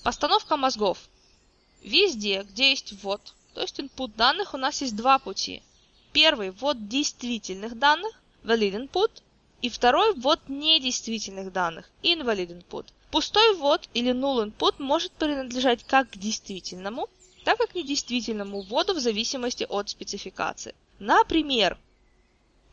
Постановка 0.04 0.56
мозгов. 0.56 1.00
Везде, 1.82 2.44
где 2.44 2.70
есть 2.70 2.94
ввод, 3.02 3.34
то 3.54 3.62
есть 3.62 3.80
input 3.80 4.12
данных, 4.16 4.54
у 4.54 4.58
нас 4.58 4.82
есть 4.82 4.96
два 4.96 5.20
пути. 5.20 5.62
Первый– 6.12 6.50
ввод 6.52 6.88
действительных 6.88 7.78
данных, 7.78 8.12
valid 8.44 8.88
input, 8.88 9.12
и 9.62 9.70
второй– 9.70 10.14
ввод 10.16 10.40
недействительных 10.48 11.52
данных, 11.54 11.90
invalid 12.02 12.50
input. 12.50 12.86
Пустой 13.12 13.56
ввод 13.56 13.88
или 13.94 14.12
null 14.12 14.46
input 14.46 14.76
может 14.80 15.12
принадлежать 15.12 15.84
как 15.84 16.10
к 16.10 16.18
действительному, 16.18 17.08
так 17.44 17.58
как 17.58 17.76
недействительному 17.76 18.62
вводу 18.62 18.94
в 18.94 19.00
зависимости 19.00 19.66
от 19.70 19.90
спецификации. 19.90 20.74
Например, 21.00 21.78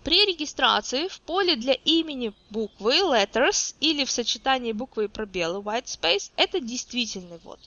при 0.03 0.25
регистрации 0.25 1.09
в 1.09 1.21
поле 1.21 1.57
для 1.57 1.75
имени 1.75 2.33
буквы 2.49 3.01
letters 3.01 3.75
или 3.81 4.05
в 4.05 4.11
сочетании 4.11 4.73
буквы 4.73 5.05
и 5.05 5.09
пробелы 5.09 5.61
white 5.61 5.85
space 5.85 6.31
это 6.37 6.61
действительный 6.61 7.39
ввод. 7.45 7.61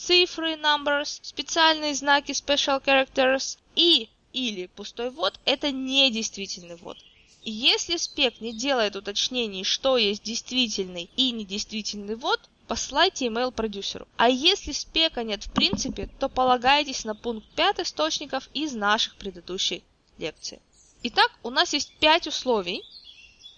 Цифры 0.00 0.52
numbers, 0.54 1.18
специальные 1.22 1.92
знаки 1.92 2.30
special 2.30 2.80
characters 2.80 3.58
и 3.74 4.08
или 4.32 4.66
пустой 4.66 5.10
ввод 5.10 5.40
это 5.44 5.72
недействительный 5.72 6.76
ввод. 6.76 6.96
И 7.42 7.50
если 7.50 7.96
спек 7.96 8.40
не 8.40 8.52
делает 8.52 8.94
уточнений, 8.94 9.64
что 9.64 9.96
есть 9.96 10.22
действительный 10.22 11.10
и 11.16 11.32
недействительный 11.32 12.14
ввод, 12.14 12.40
послайте 12.68 13.26
email 13.26 13.50
продюсеру. 13.50 14.06
А 14.16 14.28
если 14.28 14.70
спека 14.70 15.24
нет 15.24 15.42
в 15.44 15.52
принципе, 15.52 16.08
то 16.20 16.28
полагайтесь 16.28 17.04
на 17.04 17.16
пункт 17.16 17.48
5 17.56 17.80
источников 17.80 18.48
из 18.54 18.74
наших 18.74 19.16
предыдущих 19.16 19.82
лекций. 20.16 20.60
Итак, 21.02 21.32
у 21.42 21.50
нас 21.50 21.72
есть 21.72 21.92
5 21.98 22.28
условий, 22.28 22.84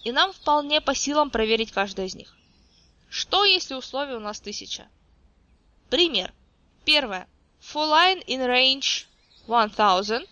и 0.05 0.11
нам 0.11 0.33
вполне 0.33 0.81
по 0.81 0.95
силам 0.95 1.29
проверить 1.29 1.71
каждое 1.71 2.07
из 2.07 2.15
них. 2.15 2.35
Что 3.11 3.45
если 3.45 3.75
условий 3.75 4.15
у 4.15 4.21
нас 4.21 4.41
1000? 4.41 4.89
Пример. 5.91 6.33
Первое. 6.85 7.27
For 7.61 7.85
line 7.85 8.25
in 8.27 8.47
range 8.47 9.07
1000. 9.49 10.27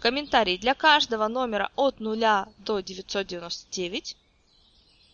Комментарий 0.00 0.56
для 0.56 0.74
каждого 0.74 1.28
номера 1.28 1.70
от 1.76 2.00
0 2.00 2.46
до 2.58 2.80
999. 2.80 4.16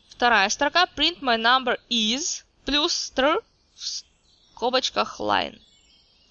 Вторая 0.08 0.48
строка. 0.50 0.88
Print 0.96 1.20
my 1.20 1.36
number 1.36 1.80
is 1.90 2.44
плюс 2.64 3.10
str 3.10 3.42
в 3.74 4.04
скобочках 4.54 5.18
line. 5.18 5.60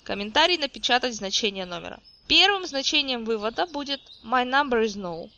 Комментарий 0.06 0.58
напечатать 0.58 1.14
значение 1.14 1.66
номера. 1.66 2.00
Первым 2.28 2.66
значением 2.66 3.26
вывода 3.26 3.66
будет 3.66 4.00
my 4.24 4.46
number 4.46 4.82
is 4.86 4.96
no. 4.96 5.30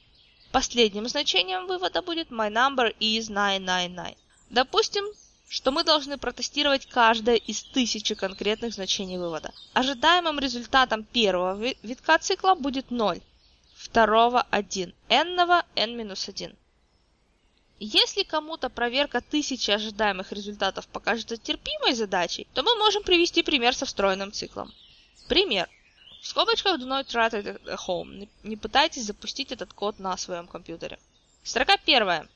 Последним 0.51 1.07
значением 1.07 1.65
вывода 1.65 2.03
будет 2.03 2.29
my 2.29 2.51
number 2.51 2.95
is 2.99 3.27
999. 3.27 4.17
Допустим, 4.51 5.03
что 5.47 5.71
мы 5.71 5.83
должны 5.83 6.17
протестировать 6.17 6.85
каждое 6.85 7.35
из 7.35 7.63
тысячи 7.63 8.15
конкретных 8.15 8.73
значений 8.73 9.17
вывода. 9.17 9.53
Ожидаемым 9.73 10.39
результатом 10.39 11.03
первого 11.03 11.55
витка 11.83 12.17
цикла 12.17 12.55
будет 12.55 12.91
0, 12.91 13.21
второго 13.75 14.45
1, 14.51 14.93
n-ного 15.09 15.63
n-1. 15.75 16.55
Если 17.79 18.23
кому-то 18.23 18.69
проверка 18.69 19.21
тысячи 19.21 19.69
ожидаемых 19.69 20.31
результатов 20.31 20.87
покажется 20.87 21.37
терпимой 21.37 21.93
задачей, 21.93 22.47
то 22.53 22.63
мы 22.63 22.75
можем 22.75 23.03
привести 23.03 23.43
пример 23.43 23.75
со 23.75 23.85
встроенным 23.85 24.31
циклом. 24.31 24.73
Пример. 25.27 25.69
В 26.21 26.27
скобочках 26.27 26.79
do 26.79 26.87
not 26.87 27.05
try 27.05 27.29
it 27.29 27.61
at 27.63 27.77
home. 27.87 28.27
Не 28.43 28.57
пытайтесь 28.57 29.05
запустить 29.05 29.51
этот 29.51 29.73
код 29.73 29.99
на 29.99 30.17
своем 30.17 30.47
компьютере. 30.47 30.97
Строка 31.43 31.77
первая. 31.77 32.27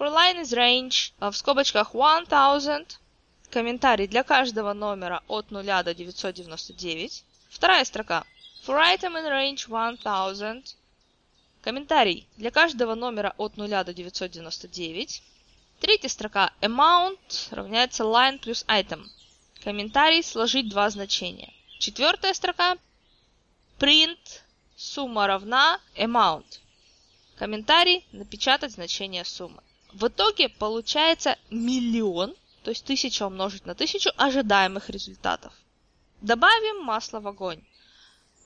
For 0.00 0.08
line 0.08 0.38
is 0.38 0.54
range 0.54 1.12
в 1.20 1.36
скобочках 1.36 1.94
1000. 1.94 2.86
Комментарий 3.50 4.06
для 4.06 4.22
каждого 4.22 4.72
номера 4.72 5.22
от 5.28 5.50
0 5.50 5.62
до 5.62 5.92
999. 5.94 7.22
Вторая 7.50 7.84
строка. 7.84 8.24
For 8.66 8.78
item 8.78 9.14
in 9.18 9.28
range 9.28 9.68
1000. 9.68 10.74
Комментарий 11.60 12.26
для 12.38 12.50
каждого 12.50 12.94
номера 12.94 13.34
от 13.36 13.58
0 13.58 13.68
до 13.68 13.92
999. 13.92 15.22
Третья 15.80 16.08
строка 16.08 16.50
amount 16.62 17.50
равняется 17.50 18.04
line 18.04 18.38
плюс 18.38 18.64
item. 18.68 19.04
Комментарий 19.62 20.22
сложить 20.22 20.70
два 20.70 20.88
значения. 20.88 21.52
Четвертая 21.78 22.32
строка 22.32 22.78
print 23.78 24.40
сумма 24.76 25.26
равна 25.26 25.78
amount. 25.94 26.60
Комментарий 27.36 28.06
напечатать 28.12 28.72
значение 28.72 29.26
суммы. 29.26 29.62
В 29.92 30.06
итоге 30.06 30.48
получается 30.48 31.36
миллион, 31.50 32.34
то 32.62 32.70
есть 32.70 32.84
тысяча 32.84 33.26
умножить 33.26 33.66
на 33.66 33.74
тысячу 33.74 34.10
ожидаемых 34.16 34.88
результатов. 34.88 35.52
Добавим 36.20 36.84
масло 36.84 37.20
в 37.20 37.26
огонь. 37.26 37.62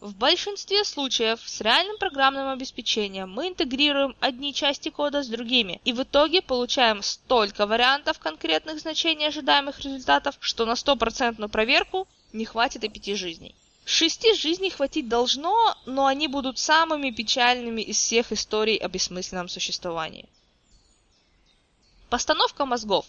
В 0.01 0.15
большинстве 0.17 0.85
случаев 0.85 1.41
с 1.45 1.61
реальным 1.61 1.99
программным 1.99 2.49
обеспечением 2.49 3.31
мы 3.31 3.49
интегрируем 3.49 4.17
одни 4.21 4.53
части 4.53 4.89
кода 4.89 5.23
с 5.23 5.29
другими, 5.29 5.81
и 5.85 5.93
в 5.93 6.03
итоге 6.03 6.43
получаем 6.43 7.03
столько 7.03 7.67
вариантов 7.67 8.19
конкретных 8.19 8.81
значений 8.81 9.27
ожидаемых 9.27 9.81
результатов, 9.81 10.37
что 10.41 10.67
на 10.67 10.77
стопроцентную 10.77 11.49
проверку 11.49 12.07
не 12.33 12.45
хватит 12.45 12.85
и 12.85 12.89
пяти 12.89 13.15
жизней. 13.15 13.55
Шести 13.85 14.35
жизней 14.35 14.71
хватить 14.71 15.09
должно, 15.09 15.75
но 15.85 16.07
они 16.07 16.29
будут 16.29 16.59
самыми 16.59 17.11
печальными 17.11 17.83
из 17.83 17.99
всех 17.99 18.33
историй 18.33 18.77
о 18.77 18.89
бессмысленном 18.89 19.49
существовании. 19.49 20.29
Постановка 22.15 22.65
мозгов. 22.65 23.07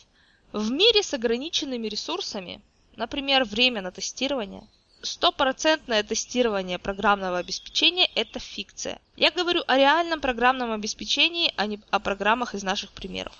В 0.52 0.72
мире 0.72 1.04
с 1.04 1.13
ограниченными 1.13 1.88
ресурсами, 1.88 2.60
например, 2.96 3.44
время 3.44 3.84
на 3.84 3.91
тестирование, 3.91 4.68
стопроцентное 5.04 6.02
тестирование 6.02 6.80
программного 6.80 7.38
обеспечения– 7.38 8.10
это 8.15 8.39
фикция. 8.39 9.00
Я 9.15 9.30
говорю 9.30 9.62
о 9.68 9.78
реальном 9.78 10.22
программном 10.22 10.72
обеспечении, 10.72 11.54
а 11.56 11.68
не 11.68 11.80
о 11.91 12.00
программах 12.00 12.56
из 12.56 12.63
наших 12.63 12.94
примеров. 12.94 13.36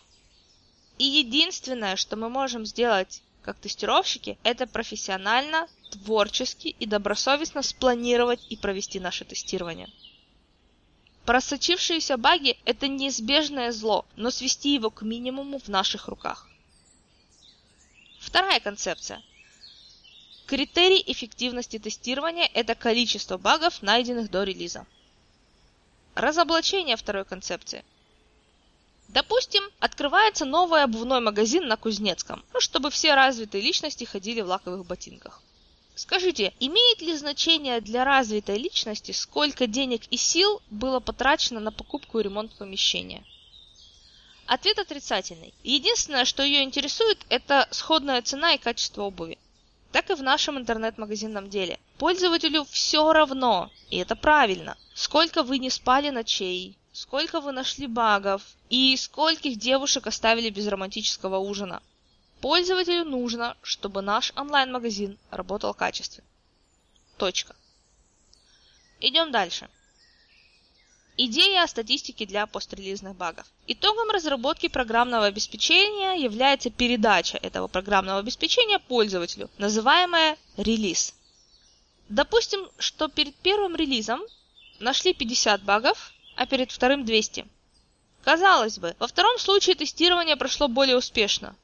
И 0.99 1.04
единственное, 1.04 1.95
что 1.95 2.15
мы 2.15 2.30
можем 2.30 2.63
сделать 2.67 3.23
как 3.41 3.58
тестировщики, 3.58 4.38
это 4.43 4.67
профессионально, 4.67 5.67
творчески 5.89 6.75
и 6.80 6.86
добросовестно 6.86 7.63
спланировать 7.63 8.45
и 8.51 8.56
провести 8.56 8.99
наше 8.99 9.25
тестирование. 9.25 9.89
Просочившиеся 11.25 12.17
баги– 12.17 12.57
это 12.65 12.88
неизбежное 12.88 13.71
зло, 13.71 14.05
но 14.15 14.31
свести 14.31 14.73
его 14.73 14.89
к 14.89 15.01
минимуму 15.01 15.59
в 15.59 15.67
наших 15.67 16.07
руках. 16.07 16.49
Вторая 18.19 18.59
концепция– 18.59 19.21
Критерий 20.45 21.03
эффективности 21.07 21.79
тестирования– 21.79 22.47
это 22.53 22.75
количество 22.75 23.38
багов, 23.38 23.81
найденных 23.81 24.29
до 24.29 24.43
релиза. 24.43 24.85
Разоблачение 26.13 26.97
второй 26.97 27.25
концепции. 27.25 27.83
Допустим, 29.07 29.63
открывается 29.79 30.45
новый 30.45 30.83
обувной 30.83 31.19
магазин 31.19 31.67
на 31.67 31.77
Кузнецком, 31.77 32.45
ну, 32.53 32.59
чтобы 32.59 32.91
все 32.91 33.15
развитые 33.15 33.63
личности 33.63 34.03
ходили 34.03 34.41
в 34.41 34.47
лаковых 34.47 34.85
ботинках. 34.85 35.41
Скажите, 35.95 36.53
имеет 36.60 37.01
ли 37.01 37.15
значение 37.15 37.81
для 37.81 38.03
развитой 38.03 38.58
личности, 38.58 39.12
сколько 39.12 39.65
денег 39.67 40.01
и 40.12 40.17
сил 40.17 40.62
было 40.69 40.99
потрачено 40.99 41.60
на 41.60 41.71
покупку 41.71 42.19
и 42.19 42.23
ремонт 42.23 42.53
помещения? 42.55 43.23
Ответ 44.45 44.77
отрицательный. 44.77 45.53
Единственное, 45.63 46.25
что 46.25 46.43
ее 46.43 46.63
интересует, 46.63 47.25
это 47.29 47.67
сходная 47.71 48.21
цена 48.21 48.53
и 48.53 48.58
качество 48.58 49.03
обуви 49.03 49.38
так 49.95 50.10
и 50.10 50.13
в 50.13 50.21
нашем 50.21 50.58
интернет-магазинном 50.58 51.49
деле. 51.49 51.79
Пользователю 51.97 52.65
все 52.69 53.13
равно, 53.13 53.71
и 53.89 53.95
это 53.95 54.17
правильно, 54.17 54.75
сколько 54.93 55.41
вы 55.41 55.58
не 55.58 55.69
спали 55.69 56.10
ночей, 56.10 56.77
сколько 56.91 57.39
вы 57.39 57.53
нашли 57.53 57.88
багов 57.88 58.41
и 58.69 58.97
скольких 58.97 59.58
девушек 59.58 60.05
оставили 60.08 60.49
без 60.49 60.67
романтического 60.67 61.38
ужина. 61.38 61.81
Пользователю 62.45 63.05
нужно, 63.05 63.58
чтобы 63.63 64.03
наш 64.03 64.31
онлайн-магазин 64.36 65.17
работал 65.31 65.73
качественно. 65.73 66.27
Точка. 67.17 67.56
Идем 69.00 69.31
дальше. 69.31 69.67
Идея 71.17 71.63
о 71.63 71.67
статистике 71.67 72.27
для 72.27 72.46
пострелизных 72.46 73.15
багов. 73.15 73.48
Итогом 73.65 74.12
разработки 74.12 74.67
программного 74.67 75.25
обеспечения 75.25 76.21
является 76.23 76.69
передача 76.69 77.39
этого 77.39 77.67
программного 77.67 78.19
обеспечения 78.19 78.77
пользователю, 78.77 79.50
называемая 79.58 80.37
релиз. 80.56 81.15
Допустим, 82.10 82.69
что 82.77 83.08
перед 83.08 83.33
первым 83.37 83.75
релизом 83.75 84.21
нашли 84.77 85.15
50 85.15 85.63
багов, 85.63 86.13
а 86.35 86.46
перед 86.46 86.71
вторым 86.71 87.06
200. 87.06 87.48
Казалось 88.23 88.77
бы, 88.77 88.96
во 89.00 89.08
втором 89.08 89.39
случае 89.39 89.75
тестирование 89.75 90.37
прошло 90.37 90.67
более 90.67 90.96
успешно. 90.96 91.56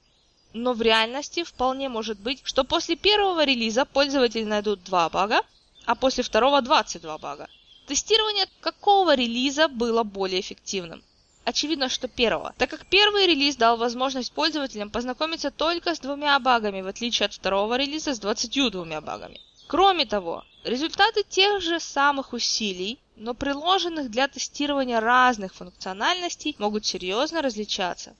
Но 0.53 0.73
в 0.73 0.81
реальности 0.81 1.43
вполне 1.43 1.87
может 1.87 2.19
быть, 2.19 2.41
что 2.43 2.63
после 2.63 2.95
первого 2.95 3.45
релиза 3.45 3.85
пользователи 3.85 4.43
найдут 4.43 4.83
2 4.83 5.09
бага, 5.09 5.41
а 5.85 5.95
после 5.95 6.23
второго 6.23 6.61
22 6.61 7.17
бага. 7.17 7.47
Тестирование 7.87 8.47
какого 8.59 9.15
релиза 9.15 9.67
было 9.67 10.03
более 10.03 10.41
эффективным? 10.41 11.03
Очевидно, 11.43 11.89
что 11.89 12.07
первого, 12.07 12.53
так 12.57 12.69
как 12.69 12.85
первый 12.85 13.25
релиз 13.25 13.55
дал 13.55 13.75
возможность 13.75 14.31
пользователям 14.31 14.91
познакомиться 14.91 15.49
только 15.49 15.95
с 15.95 15.99
двумя 15.99 16.37
багами, 16.39 16.81
в 16.81 16.87
отличие 16.87 17.25
от 17.25 17.33
второго 17.33 17.77
релиза 17.77 18.13
с 18.13 18.19
22 18.19 19.01
багами. 19.01 19.39
Кроме 19.67 20.05
того, 20.05 20.43
результаты 20.63 21.23
тех 21.23 21.61
же 21.61 21.79
самых 21.79 22.33
усилий, 22.33 22.99
но 23.15 23.33
приложенных 23.33 24.11
для 24.11 24.27
тестирования 24.27 24.99
разных 24.99 25.55
функциональностей, 25.55 26.55
могут 26.59 26.85
серьезно 26.85 27.41
различаться. 27.41 28.15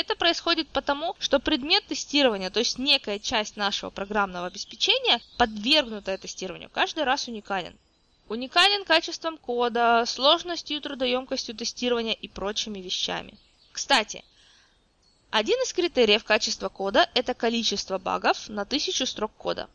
Это 0.00 0.14
происходит 0.14 0.68
потому, 0.68 1.16
что 1.18 1.40
предмет 1.40 1.84
тестирования, 1.86 2.50
то 2.50 2.60
есть 2.60 2.78
некая 2.78 3.18
часть 3.18 3.56
нашего 3.56 3.90
программного 3.90 4.46
обеспечения, 4.46 5.20
подвергнутая 5.38 6.18
тестированию, 6.18 6.70
каждый 6.70 7.02
раз 7.02 7.26
уникален. 7.26 7.76
Уникален 8.28 8.84
качеством 8.84 9.36
кода, 9.38 10.04
сложностью 10.06 10.80
трудоемкостью 10.80 11.56
тестирования 11.56 12.12
и 12.12 12.28
прочими 12.28 12.78
вещами. 12.78 13.36
Кстати, 13.72 14.24
один 15.30 15.60
из 15.64 15.72
критериев 15.72 16.22
качества 16.22 16.68
кода– 16.68 17.10
это 17.14 17.34
количество 17.34 17.98
багов 17.98 18.48
на 18.48 18.64
тысячу 18.64 19.04
строк 19.04 19.32
кода. 19.36 19.68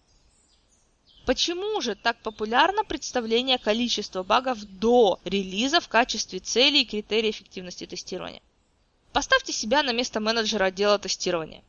Почему 1.25 1.81
же 1.81 1.95
так 1.95 2.17
популярно 2.21 2.85
представление 2.85 3.57
количества 3.57 4.23
багов 4.23 4.63
до 4.63 5.19
релиза 5.25 5.81
в 5.81 5.89
качестве 5.89 6.39
цели 6.39 6.77
и 6.77 6.85
критерия 6.85 7.31
эффективности 7.31 7.85
тестирования? 7.85 8.41
Поставьте 9.13 9.53
себя 9.53 9.83
на 9.83 9.93
место 9.93 10.19
менеджера 10.19 10.65
отдела 10.65 10.97
тестирования. 10.97 11.63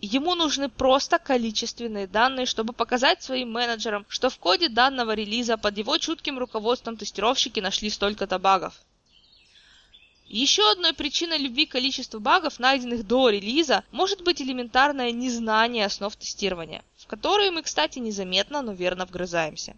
Ему 0.00 0.34
нужны 0.34 0.70
просто 0.70 1.18
количественные 1.18 2.06
данные, 2.06 2.46
чтобы 2.46 2.72
показать 2.72 3.22
своим 3.22 3.52
менеджерам, 3.52 4.06
что 4.08 4.30
в 4.30 4.38
коде 4.38 4.68
данного 4.68 5.12
релиза 5.12 5.56
под 5.58 5.76
его 5.78 5.98
чутким 5.98 6.38
руководством 6.38 6.96
тестировщики 6.96 7.60
нашли 7.60 7.90
столько-то 7.90 8.38
багов. 8.38 8.74
Еще 10.26 10.68
одной 10.70 10.94
причиной 10.94 11.38
любви 11.38 11.66
к 11.66 11.72
количеству 11.72 12.18
багов, 12.18 12.58
найденных 12.58 13.06
до 13.06 13.28
релиза, 13.28 13.84
может 13.92 14.22
быть 14.22 14.40
элементарное 14.40 15.12
незнание 15.12 15.84
основ 15.84 16.16
тестирования, 16.16 16.82
в 16.96 17.06
которые 17.06 17.50
мы, 17.50 17.62
кстати, 17.62 17.98
незаметно, 17.98 18.62
но 18.62 18.72
верно 18.72 19.04
вгрызаемся. 19.04 19.76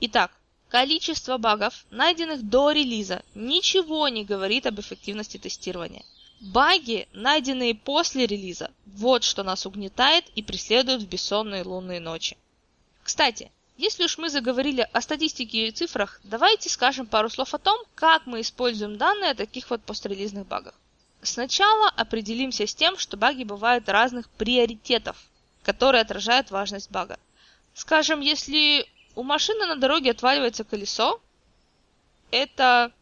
Итак, 0.00 0.30
Количество 0.68 1.38
багов, 1.38 1.86
найденных 1.90 2.42
до 2.42 2.72
релиза, 2.72 3.22
ничего 3.34 4.08
не 4.08 4.24
говорит 4.24 4.66
об 4.66 4.80
эффективности 4.80 5.36
тестирования. 5.36 6.04
Баги, 6.40 7.08
найденные 7.12 7.74
после 7.74 8.26
релиза, 8.26 8.70
вот 8.84 9.22
что 9.22 9.42
нас 9.42 9.64
угнетает 9.64 10.24
и 10.34 10.42
преследует 10.42 11.02
в 11.02 11.08
бессонные 11.08 11.62
лунные 11.62 12.00
ночи. 12.00 12.36
Кстати, 13.02 13.52
если 13.76 14.04
уж 14.04 14.18
мы 14.18 14.28
заговорили 14.28 14.88
о 14.92 15.00
статистике 15.00 15.68
и 15.68 15.70
цифрах, 15.70 16.20
давайте 16.24 16.68
скажем 16.68 17.06
пару 17.06 17.30
слов 17.30 17.54
о 17.54 17.58
том, 17.58 17.78
как 17.94 18.26
мы 18.26 18.40
используем 18.40 18.96
данные 18.98 19.30
о 19.30 19.34
таких 19.34 19.70
вот 19.70 19.82
пострелизных 19.82 20.46
багах. 20.46 20.74
Сначала 21.22 21.88
определимся 21.90 22.66
с 22.66 22.74
тем, 22.74 22.98
что 22.98 23.16
баги 23.16 23.44
бывают 23.44 23.88
разных 23.88 24.28
приоритетов, 24.30 25.16
которые 25.62 26.02
отражают 26.02 26.50
важность 26.50 26.90
бага. 26.90 27.18
Скажем, 27.74 28.20
если 28.20 28.86
у 29.16 29.22
машины 29.22 29.66
на 29.66 29.76
дороге 29.76 30.12
отваливается 30.12 30.62
колесо. 30.62 31.20
Это 32.30 32.92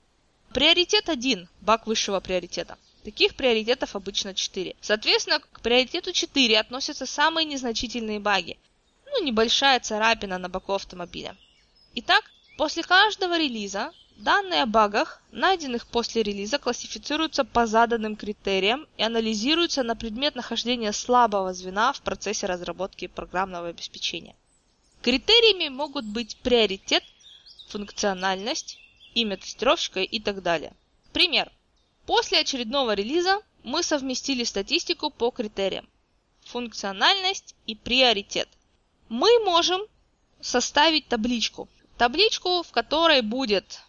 приоритет 0.54 1.08
один, 1.08 1.48
баг 1.60 1.86
высшего 1.86 2.20
приоритета. 2.20 2.78
Таких 3.02 3.34
приоритетов 3.34 3.96
обычно 3.96 4.32
4. 4.32 4.76
Соответственно, 4.80 5.40
к 5.40 5.60
приоритету 5.60 6.12
4 6.12 6.58
относятся 6.58 7.04
самые 7.04 7.44
незначительные 7.44 8.20
баги. 8.20 8.56
Ну, 9.06 9.22
небольшая 9.24 9.80
царапина 9.80 10.38
на 10.38 10.48
боку 10.48 10.72
автомобиля. 10.72 11.36
Итак, 11.96 12.22
после 12.56 12.82
каждого 12.82 13.36
релиза 13.36 13.92
данные 14.16 14.62
о 14.62 14.66
багах, 14.66 15.20
найденных 15.32 15.86
после 15.86 16.22
релиза, 16.22 16.58
классифицируются 16.58 17.44
по 17.44 17.66
заданным 17.66 18.14
критериям 18.14 18.86
и 18.96 19.02
анализируются 19.02 19.82
на 19.82 19.96
предмет 19.96 20.36
нахождения 20.36 20.92
слабого 20.92 21.52
звена 21.52 21.92
в 21.92 22.00
процессе 22.02 22.46
разработки 22.46 23.08
программного 23.08 23.68
обеспечения. 23.68 24.36
Критериями 25.04 25.68
могут 25.68 26.06
быть 26.06 26.38
приоритет, 26.38 27.04
функциональность, 27.68 28.78
имя 29.12 29.36
тестировщика 29.36 30.00
и 30.00 30.18
так 30.18 30.42
далее. 30.42 30.72
Пример. 31.12 31.52
После 32.06 32.38
очередного 32.38 32.94
релиза 32.94 33.42
мы 33.64 33.82
совместили 33.82 34.44
статистику 34.44 35.10
по 35.10 35.30
критериям. 35.30 35.86
Функциональность 36.46 37.54
и 37.66 37.74
приоритет. 37.74 38.48
Мы 39.10 39.28
можем 39.44 39.82
составить 40.40 41.06
табличку. 41.06 41.68
Табличку, 41.98 42.62
в 42.62 42.70
которой 42.70 43.20
будет 43.20 43.82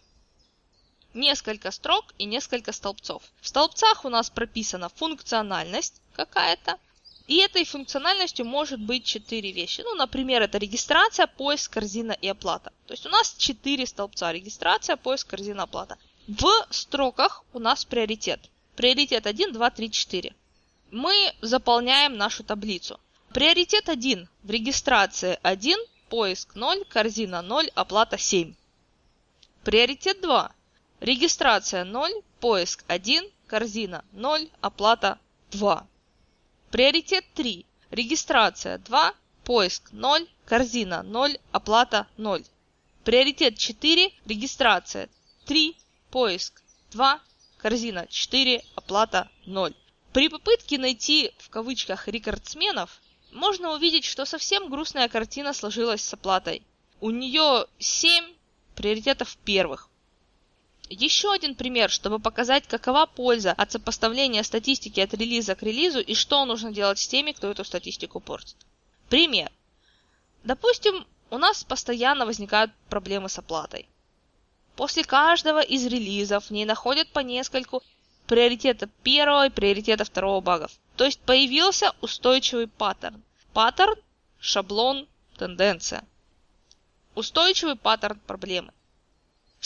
несколько 1.14 1.70
строк 1.70 2.12
и 2.18 2.26
несколько 2.26 2.72
столбцов. 2.72 3.22
В 3.40 3.48
столбцах 3.48 4.04
у 4.04 4.10
нас 4.10 4.28
прописана 4.28 4.90
функциональность 4.90 6.02
какая-то, 6.12 6.78
и 7.26 7.38
этой 7.38 7.64
функциональностью 7.64 8.46
может 8.46 8.80
быть 8.80 9.04
четыре 9.04 9.50
вещи. 9.50 9.80
Ну, 9.80 9.94
например, 9.94 10.42
это 10.42 10.58
регистрация, 10.58 11.26
поиск, 11.26 11.72
корзина 11.72 12.12
и 12.12 12.28
оплата. 12.28 12.72
То 12.86 12.94
есть 12.94 13.04
у 13.04 13.08
нас 13.08 13.34
четыре 13.36 13.84
столбца. 13.86 14.32
Регистрация, 14.32 14.96
поиск, 14.96 15.28
корзина, 15.28 15.64
оплата. 15.64 15.98
В 16.28 16.48
строках 16.70 17.44
у 17.52 17.58
нас 17.58 17.84
приоритет. 17.84 18.40
Приоритет 18.76 19.26
1, 19.26 19.52
2, 19.52 19.70
3, 19.70 19.90
4. 19.90 20.34
Мы 20.92 21.34
заполняем 21.40 22.16
нашу 22.16 22.44
таблицу. 22.44 23.00
Приоритет 23.32 23.88
1 23.88 24.28
в 24.44 24.50
регистрации 24.50 25.38
1, 25.42 25.78
поиск 26.08 26.54
0, 26.54 26.84
корзина 26.84 27.42
0, 27.42 27.70
оплата 27.74 28.18
7. 28.18 28.54
Приоритет 29.64 30.20
2. 30.20 30.52
Регистрация 31.00 31.84
0, 31.84 32.10
поиск 32.40 32.84
1, 32.86 33.28
корзина 33.48 34.04
0, 34.12 34.48
оплата 34.60 35.18
2. 35.50 35.86
Приоритет 36.70 37.24
3. 37.34 37.64
Регистрация 37.92 38.78
2, 38.78 39.14
поиск 39.44 39.92
0, 39.92 40.26
корзина 40.44 41.02
0, 41.04 41.38
оплата 41.52 42.08
0. 42.16 42.44
Приоритет 43.04 43.56
4. 43.56 44.12
Регистрация 44.26 45.08
3, 45.44 45.76
поиск 46.10 46.60
2, 46.90 47.20
корзина 47.58 48.06
4, 48.08 48.64
оплата 48.74 49.30
0. 49.46 49.74
При 50.12 50.28
попытке 50.28 50.78
найти 50.78 51.32
в 51.38 51.50
кавычках 51.50 52.08
рекордсменов 52.08 53.00
можно 53.30 53.72
увидеть, 53.72 54.04
что 54.04 54.24
совсем 54.24 54.68
грустная 54.68 55.08
картина 55.08 55.52
сложилась 55.52 56.02
с 56.02 56.14
оплатой. 56.14 56.62
У 57.00 57.10
нее 57.10 57.66
7 57.78 58.24
приоритетов 58.74 59.36
первых. 59.44 59.88
Еще 60.88 61.32
один 61.32 61.56
пример, 61.56 61.90
чтобы 61.90 62.20
показать, 62.20 62.68
какова 62.68 63.06
польза 63.06 63.52
от 63.52 63.72
сопоставления 63.72 64.44
статистики 64.44 65.00
от 65.00 65.12
релиза 65.14 65.56
к 65.56 65.62
релизу 65.62 66.00
и 66.00 66.14
что 66.14 66.44
нужно 66.44 66.70
делать 66.72 66.98
с 66.98 67.08
теми, 67.08 67.32
кто 67.32 67.50
эту 67.50 67.64
статистику 67.64 68.20
портит. 68.20 68.56
Пример. 69.08 69.50
Допустим, 70.44 71.04
у 71.30 71.38
нас 71.38 71.64
постоянно 71.64 72.24
возникают 72.24 72.72
проблемы 72.88 73.28
с 73.28 73.38
оплатой. 73.38 73.88
После 74.76 75.02
каждого 75.02 75.60
из 75.60 75.84
релизов 75.86 76.46
в 76.46 76.50
ней 76.52 76.64
находят 76.64 77.08
по 77.08 77.18
нескольку 77.20 77.82
приоритета 78.28 78.88
первого 79.02 79.46
и 79.46 79.50
приоритета 79.50 80.04
второго 80.04 80.40
багов. 80.40 80.70
То 80.96 81.04
есть 81.04 81.20
появился 81.20 81.92
устойчивый 82.00 82.68
паттерн. 82.68 83.22
Паттерн, 83.52 83.96
шаблон, 84.38 85.08
тенденция. 85.36 86.04
Устойчивый 87.14 87.76
паттерн 87.76 88.20
проблемы. 88.20 88.72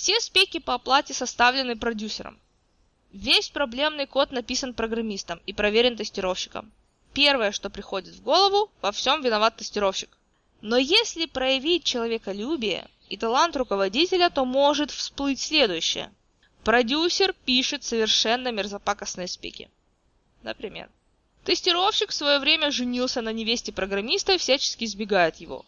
Все 0.00 0.18
спеки 0.18 0.60
по 0.60 0.72
оплате 0.72 1.12
составлены 1.12 1.76
продюсером. 1.76 2.40
Весь 3.12 3.50
проблемный 3.50 4.06
код 4.06 4.32
написан 4.32 4.72
программистом 4.72 5.42
и 5.44 5.52
проверен 5.52 5.94
тестировщиком. 5.94 6.72
Первое, 7.12 7.52
что 7.52 7.68
приходит 7.68 8.14
в 8.14 8.22
голову, 8.22 8.70
во 8.80 8.92
всем 8.92 9.20
виноват 9.20 9.58
тестировщик. 9.58 10.08
Но 10.62 10.78
если 10.78 11.26
проявить 11.26 11.84
человеколюбие 11.84 12.88
и 13.10 13.18
талант 13.18 13.56
руководителя, 13.56 14.30
то 14.30 14.46
может 14.46 14.90
всплыть 14.90 15.38
следующее. 15.38 16.10
Продюсер 16.64 17.34
пишет 17.44 17.84
совершенно 17.84 18.50
мерзопакостные 18.50 19.28
спеки. 19.28 19.68
Например, 20.42 20.88
тестировщик 21.44 22.08
в 22.08 22.14
свое 22.14 22.38
время 22.38 22.70
женился 22.70 23.20
на 23.20 23.34
невесте 23.34 23.70
программиста 23.70 24.32
и 24.32 24.38
всячески 24.38 24.84
избегает 24.84 25.36
его. 25.36 25.66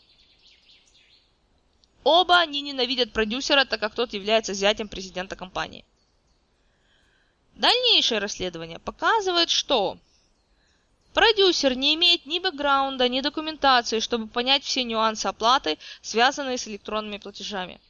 Оба 2.05 2.41
они 2.41 2.61
ненавидят 2.63 3.13
продюсера, 3.13 3.65
так 3.65 3.81
как 3.81 3.95
тот 3.95 4.13
является 4.13 4.55
зятем 4.55 4.89
президента 4.89 5.37
компании. 5.37 5.85
Дальнейшее 7.55 8.19
расследование 8.19 8.79
показывает, 8.79 9.51
что 9.51 9.99
продюсер 11.15 11.77
не 11.77 11.95
имеет 11.95 12.27
ни 12.27 12.39
бэкграунда, 12.39 13.09
ни 13.09 13.21
документации, 13.21 14.01
чтобы 14.01 14.27
понять 14.27 14.65
все 14.65 14.83
нюансы 14.83 15.27
оплаты, 15.27 15.79
связанные 16.01 16.59
с 16.59 16.67
электронными 16.67 17.19
платежами. 17.19 17.81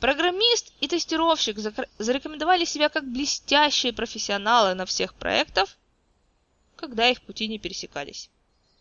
Программист 0.00 0.74
и 0.80 0.88
тестировщик 0.88 1.58
зарекомендовали 1.98 2.66
себя 2.66 2.90
как 2.90 3.10
блестящие 3.10 3.94
профессионалы 3.94 4.74
на 4.74 4.84
всех 4.84 5.14
проектах, 5.14 5.70
когда 6.76 7.08
их 7.08 7.22
пути 7.22 7.48
не 7.48 7.58
пересекались. 7.58 8.28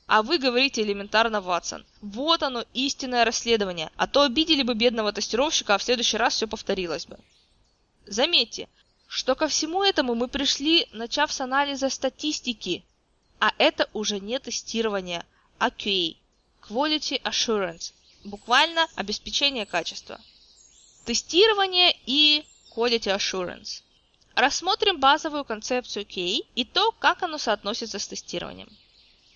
А 0.08 0.22
вы 0.22 0.38
говорите 0.38 0.84
элементарно, 0.84 1.42
Ватсон. 1.42 1.84
Вот 2.02 2.44
оно, 2.44 2.64
истинное 2.74 3.26
расследование. 3.26 3.90
А 3.96 4.06
то 4.06 4.22
обидели 4.22 4.62
бы 4.62 4.76
бедного 4.76 5.12
тестировщика, 5.12 5.76
а 5.76 5.78
в 5.80 5.84
следующий 5.84 6.18
раз 6.18 6.36
все 6.36 6.48
повторилось 6.48 7.08
бы. 7.08 7.18
Заметьте, 8.06 8.70
что 9.08 9.34
ко 9.34 9.48
всему 9.48 9.84
этому 9.84 10.14
мы 10.14 10.28
пришли, 10.28 10.88
начав 10.92 11.32
с 11.32 11.42
анализа 11.42 11.90
статистики. 11.90 12.86
А 13.40 13.52
это 13.58 13.90
уже 13.94 14.20
не 14.20 14.40
тестирование, 14.40 15.26
а 15.58 15.70
QA– 15.70 16.18
Quality 16.70 17.22
Assurance, 17.24 17.94
буквально 18.24 18.88
обеспечение 18.96 19.66
качества. 19.66 20.20
Тестирование 21.06 21.96
и 22.06 22.46
Quality 22.76 23.16
Assurance. 23.16 23.82
Рассмотрим 24.36 25.00
базовую 25.00 25.46
концепцию 25.46 26.06
QA 26.06 26.46
и 26.56 26.66
то, 26.66 26.92
как 26.92 27.24
оно 27.24 27.38
соотносится 27.38 28.00
с 28.00 28.08
тестированием. 28.08 28.70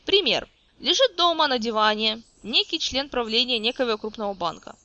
Пример. 0.06 0.48
Лежит 0.80 1.18
дома 1.18 1.48
на 1.48 1.60
диване 1.60 2.22
некий 2.42 2.80
член 2.80 3.10
правления 3.10 3.60
некого 3.60 3.98
крупного 3.98 4.34
банка. 4.34 4.76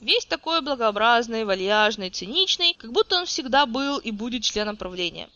Весь 0.00 0.24
такой 0.24 0.62
благообразный, 0.62 1.44
вальяжный, 1.44 2.08
циничный, 2.08 2.72
как 2.74 2.90
будто 2.90 3.18
он 3.18 3.26
всегда 3.26 3.66
был 3.66 3.98
и 3.98 4.10
будет 4.12 4.44
членом 4.44 4.78
правления. 4.78 5.28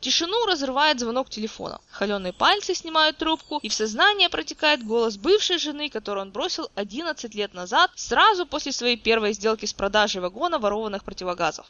Тишину 0.00 0.46
разрывает 0.46 1.00
звонок 1.00 1.28
телефона. 1.28 1.80
Холеные 1.90 2.32
пальцы 2.32 2.74
снимают 2.74 3.18
трубку, 3.18 3.58
и 3.58 3.68
в 3.68 3.74
сознание 3.74 4.30
протекает 4.30 4.84
голос 4.84 5.18
бывшей 5.18 5.58
жены, 5.58 5.90
которую 5.90 6.22
он 6.26 6.32
бросил 6.32 6.70
11 6.74 7.34
лет 7.34 7.52
назад, 7.52 7.90
сразу 7.96 8.46
после 8.46 8.72
своей 8.72 8.96
первой 8.96 9.34
сделки 9.34 9.66
с 9.66 9.74
продажей 9.74 10.22
вагона 10.22 10.58
ворованных 10.58 11.04
противогазов. 11.04 11.66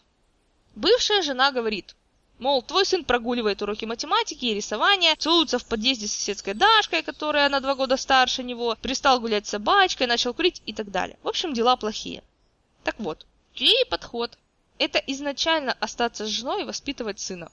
Бывшая 0.76 1.22
жена 1.22 1.50
говорит, 1.50 1.94
мол, 2.44 2.60
твой 2.60 2.84
сын 2.84 3.04
прогуливает 3.04 3.62
уроки 3.62 3.86
математики 3.86 4.44
и 4.44 4.54
рисования, 4.54 5.16
целуется 5.16 5.58
в 5.58 5.64
подъезде 5.64 6.06
с 6.06 6.12
соседской 6.12 6.52
Дашкой, 6.52 7.02
которая 7.02 7.48
на 7.48 7.60
два 7.60 7.74
года 7.74 7.96
старше 7.96 8.42
него, 8.42 8.76
перестал 8.82 9.18
гулять 9.18 9.46
с 9.46 9.50
собачкой, 9.50 10.06
начал 10.06 10.34
курить 10.34 10.60
и 10.66 10.74
так 10.74 10.90
далее. 10.90 11.16
В 11.22 11.28
общем, 11.28 11.54
дела 11.54 11.76
плохие. 11.76 12.22
Так 12.84 12.96
вот, 12.98 13.26
QA 13.54 13.88
подход– 13.88 14.36
это 14.78 14.98
изначально 14.98 15.72
остаться 15.80 16.26
с 16.26 16.28
женой 16.28 16.62
и 16.62 16.66
воспитывать 16.66 17.18
сына. 17.18 17.50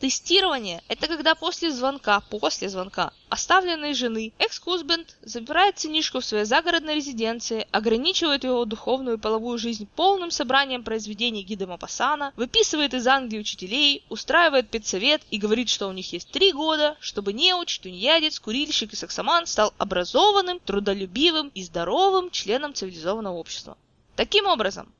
Тестирование– 0.00 0.80
это 0.88 1.08
когда 1.08 1.34
после 1.34 1.72
звонка, 1.72 2.20
после 2.20 2.68
звонка 2.68 3.12
оставленной 3.30 3.94
жены 3.94 4.32
экс-хузбенд 4.38 5.16
забирает 5.22 5.80
сынишку 5.80 6.20
в 6.20 6.24
своей 6.24 6.44
загородной 6.44 6.94
резиденции, 6.94 7.66
ограничивает 7.72 8.44
его 8.44 8.64
духовную 8.64 9.16
и 9.16 9.20
половую 9.20 9.58
жизнь 9.58 9.88
полным 9.96 10.30
собранием 10.30 10.84
произведений 10.84 11.42
Гида 11.42 11.66
Мапасана, 11.66 12.32
выписывает 12.36 12.94
из 12.94 13.08
Англии 13.08 13.40
учителей, 13.40 14.04
устраивает 14.08 14.70
педсовет 14.70 15.22
и 15.32 15.38
говорит, 15.38 15.68
что 15.68 15.88
у 15.88 15.92
них 15.92 16.12
есть 16.12 16.30
три 16.30 16.52
года, 16.52 16.96
чтобы 17.00 17.32
неуч, 17.32 17.80
тунеядец, 17.80 18.38
курильщик 18.38 18.92
и 18.92 18.96
саксоман 18.96 19.46
стал 19.46 19.74
образованным, 19.78 20.60
трудолюбивым 20.60 21.50
и 21.54 21.64
здоровым 21.64 22.30
членом 22.30 22.72
цивилизованного 22.72 23.34
общества. 23.34 23.76
Таким 24.14 24.46
образом, 24.46 24.92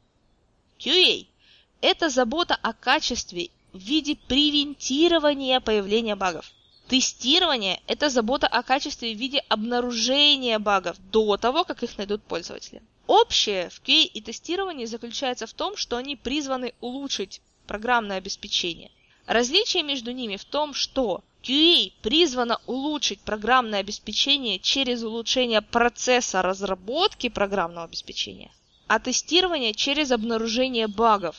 QA– 0.81 1.29
это 1.83 2.09
забота 2.09 2.59
о 2.61 2.73
качестве 2.73 3.51
в 3.73 3.79
виде 3.79 4.17
превентирования 4.17 5.61
появления 5.61 6.17
багов. 6.17 6.51
Тестирование– 6.89 7.81
это 7.87 8.09
забота 8.09 8.47
о 8.47 8.63
качестве 8.63 9.15
в 9.15 9.19
виде 9.19 9.41
обнаружения 9.49 10.59
багов 10.59 10.97
до 11.13 11.37
того, 11.37 11.65
как 11.65 11.83
их 11.83 11.99
найдут 11.99 12.23
пользователи. 12.23 12.83
Общее 13.07 13.69
в 13.69 13.83
QA 13.83 14.03
и 14.05 14.21
тестировании 14.21 14.87
заключается 14.87 15.47
в 15.47 15.53
том, 15.53 15.77
что 15.77 15.97
они 15.97 16.17
призваны 16.17 16.73
улучшить 16.81 17.41
программное 17.67 18.17
обеспечение. 18.19 18.91
Различие 19.27 19.83
между 19.83 20.13
ними 20.13 20.37
в 20.37 20.45
том, 20.45 20.73
что 20.73 21.23
QA 21.43 21.93
призвано 22.03 22.61
улучшить 22.67 23.21
программное 23.21 23.81
обеспечение 23.81 24.59
через 24.59 25.03
улучшение 25.03 25.63
процесса 25.63 26.43
разработки 26.43 27.29
программного 27.29 27.85
обеспечения, 27.85 28.51
а 28.87 28.99
тестирование 28.99 29.75
через 29.75 30.11
обнаружение 30.11 30.89
багов. 30.89 31.37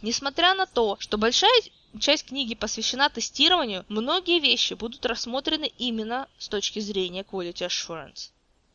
Несмотря 0.00 0.54
на 0.54 0.66
то, 0.66 0.96
что 1.00 1.18
большая 1.18 1.60
часть 1.98 2.26
книги 2.26 2.54
посвящена 2.54 3.08
тестированию, 3.08 3.84
многие 3.88 4.38
вещи 4.38 4.74
будут 4.74 5.04
рассмотрены 5.04 5.72
именно 5.76 6.28
с 6.38 6.48
точки 6.48 6.78
зрения 6.78 7.22
Quality 7.22 7.66
Assurance. 7.66 8.30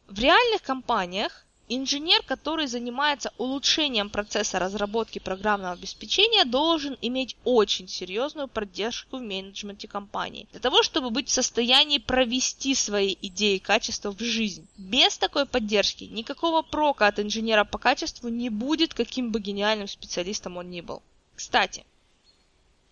В 0.07 0.19
реальных 0.19 0.61
компаниях 0.63 1.45
инженер, 1.69 2.21
который 2.23 2.67
занимается 2.67 3.31
улучшением 3.37 4.09
процесса 4.09 4.59
разработки 4.59 5.19
программного 5.19 5.73
обеспечения, 5.73 6.43
должен 6.43 6.97
иметь 7.01 7.37
очень 7.45 7.87
серьезную 7.87 8.49
поддержку 8.49 9.17
в 9.17 9.21
менеджменте 9.21 9.87
компании, 9.87 10.47
для 10.51 10.59
того, 10.59 10.83
чтобы 10.83 11.09
быть 11.09 11.29
в 11.29 11.33
состоянии 11.33 11.99
провести 11.99 12.75
свои 12.75 13.15
идеи 13.21 13.59
качества 13.59 14.11
в 14.11 14.19
жизнь. 14.19 14.67
Без 14.77 15.17
такой 15.17 15.45
поддержки 15.45 16.03
никакого 16.03 16.63
прока 16.63 17.07
от 17.07 17.19
инженера 17.19 17.63
по 17.63 17.77
качеству 17.77 18.27
не 18.27 18.49
будет, 18.49 18.93
каким 18.93 19.31
бы 19.31 19.39
гениальным 19.39 19.87
специалистом 19.87 20.57
он 20.57 20.69
ни 20.69 20.81
был. 20.81 21.01
Кстати, 21.35 21.85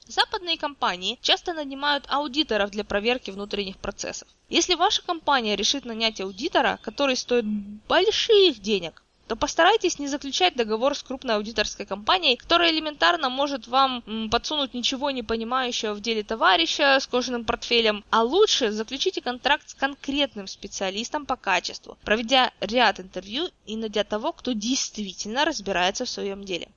западные 0.07 0.57
компании 0.57 1.19
часто 1.21 1.53
нанимают 1.53 2.05
аудиторов 2.09 2.71
для 2.71 2.83
проверки 2.83 3.31
внутренних 3.31 3.77
процессов. 3.77 4.27
Если 4.49 4.75
ваша 4.75 5.01
компания 5.03 5.55
решит 5.55 5.85
нанять 5.85 6.21
аудитора, 6.21 6.79
который 6.81 7.15
стоит 7.15 7.45
больших 7.45 8.59
денег, 8.59 9.03
то 9.27 9.37
постарайтесь 9.37 9.97
не 9.97 10.09
заключать 10.09 10.55
договор 10.55 10.93
с 10.93 11.03
крупной 11.03 11.35
аудиторской 11.35 11.85
компанией, 11.85 12.35
которая 12.35 12.71
элементарно 12.71 13.29
может 13.29 13.65
вам 13.67 14.29
подсунуть 14.29 14.73
ничего 14.73 15.09
не 15.09 15.23
понимающего 15.23 15.93
в 15.93 16.01
деле 16.01 16.21
товарища 16.23 16.99
с 16.99 17.07
кожаным 17.07 17.45
портфелем, 17.45 18.03
а 18.09 18.23
лучше 18.23 18.71
заключите 18.71 19.21
контракт 19.21 19.69
с 19.69 19.73
конкретным 19.73 20.47
специалистом 20.47 21.25
по 21.25 21.37
качеству, 21.37 21.97
проведя 22.03 22.51
ряд 22.59 22.99
интервью 22.99 23.47
и 23.65 23.77
найдя 23.77 24.03
того, 24.03 24.33
кто 24.33 24.51
действительно 24.51 25.45
разбирается 25.45 26.03
в 26.03 26.09
своем 26.09 26.43
деле. 26.43 26.67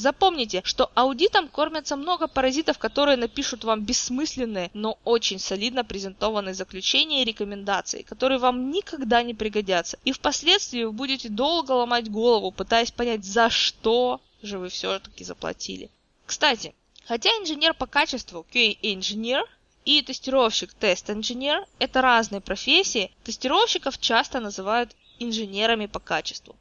Запомните, 0.00 0.62
что 0.64 0.90
аудитом 0.94 1.46
кормятся 1.46 1.94
много 1.94 2.26
паразитов, 2.26 2.78
которые 2.78 3.18
напишут 3.18 3.64
вам 3.64 3.84
бессмысленные, 3.84 4.70
но 4.72 4.98
очень 5.04 5.38
солидно 5.38 5.84
презентованные 5.84 6.54
заключения 6.54 7.20
и 7.20 7.26
рекомендации, 7.26 8.00
которые 8.00 8.38
вам 8.38 8.70
никогда 8.70 9.22
не 9.22 9.34
пригодятся. 9.34 9.98
И 10.06 10.12
впоследствии 10.12 10.84
вы 10.84 10.92
будете 10.92 11.28
долго 11.28 11.72
ломать 11.72 12.10
голову, 12.10 12.50
пытаясь 12.50 12.90
понять, 12.90 13.26
за 13.26 13.50
что 13.50 14.22
же 14.40 14.58
вы 14.58 14.70
все-таки 14.70 15.22
заплатили. 15.22 15.90
Кстати, 16.24 16.74
хотя 17.04 17.28
инженер 17.32 17.74
по 17.74 17.86
качеству 17.86 18.46
QA-инженер 18.54 19.44
и 19.84 20.00
тестировщик 20.00 20.72
тест-инженер– 20.72 21.66
это 21.78 22.00
разные 22.00 22.40
профессии, 22.40 23.10
тестировщиков 23.22 23.98
часто 23.98 24.40
называют 24.40 24.96
инженерами 25.18 25.84
по 25.84 25.98
качеству. 25.98 26.56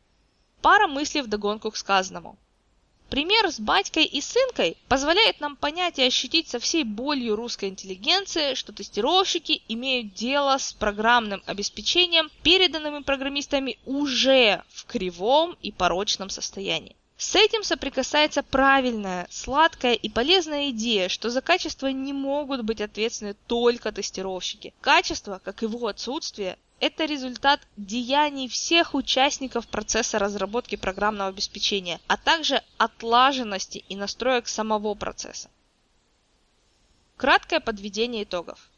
Пара 0.61 0.89
мыслей 0.89 1.21
вдогонку 1.21 1.71
к 1.71 1.77
сказанному– 1.77 2.37
Пример 3.09 3.51
с 3.51 3.59
батькой 3.59 4.05
и 4.05 4.21
сынкой 4.21 4.77
позволяет 4.87 5.39
нам 5.39 5.55
понять 5.55 5.97
и 5.97 6.03
ощутить 6.03 6.47
со 6.47 6.59
всей 6.59 6.83
болью 6.83 7.35
русской 7.35 7.69
интеллигенции, 7.69 8.53
что 8.53 8.71
тестировщики 8.71 9.63
имеют 9.67 10.13
дело 10.13 10.57
с 10.59 10.73
программным 10.73 11.41
обеспечением, 11.47 12.29
переданным 12.43 12.97
им 12.97 13.03
программистами 13.03 13.79
уже 13.85 14.63
в 14.69 14.85
кривом 14.85 15.57
и 15.61 15.71
порочном 15.71 16.29
состоянии. 16.29 16.95
С 17.17 17.35
этим 17.35 17.63
соприкасается 17.63 18.43
правильная, 18.43 19.27
сладкая 19.29 19.93
и 19.95 20.07
полезная 20.07 20.69
идея, 20.69 21.09
что 21.09 21.29
за 21.29 21.41
качество 21.41 21.87
не 21.87 22.13
могут 22.13 22.61
быть 22.61 22.79
ответственны 22.79 23.35
только 23.47 23.91
тестировщики. 23.91 24.73
Качество, 24.79 25.41
как 25.43 25.61
его 25.63 25.87
отсутствие, 25.87 26.57
это 26.79 27.05
результат 27.05 27.61
деяний 27.77 28.47
всех 28.47 28.93
участников 28.93 29.67
процесса 29.67 30.19
разработки 30.19 30.75
программного 30.75 31.29
обеспечения, 31.29 31.99
а 32.07 32.17
также 32.17 32.63
отлаженности 32.77 33.83
и 33.89 33.95
настроек 33.95 34.47
самого 34.47 34.93
процесса. 34.95 35.49
Краткое 37.17 37.59
подведение 37.59 38.23
итогов. 38.23 38.69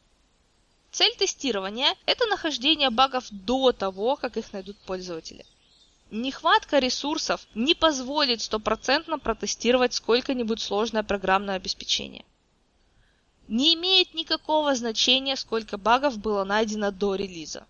Цель 0.90 1.14
тестирования– 1.16 1.94
это 2.06 2.26
нахождение 2.26 2.90
багов 2.90 3.24
до 3.30 3.72
того, 3.72 4.16
как 4.16 4.36
их 4.36 4.52
найдут 4.52 4.76
пользователи. 4.78 5.46
Нехватка 6.10 6.78
ресурсов 6.78 7.46
не 7.54 7.74
позволит 7.74 8.42
стопроцентно 8.42 9.18
протестировать 9.18 9.94
сколько-нибудь 9.94 10.60
сложное 10.60 11.02
программное 11.02 11.54
обеспечение. 11.54 12.24
Не 13.48 13.74
имеет 13.74 14.12
никакого 14.12 14.74
значения, 14.74 15.36
сколько 15.36 15.78
багов 15.78 16.18
было 16.18 16.44
найдено 16.44 16.90
до 16.90 17.14
релиза. 17.14 17.66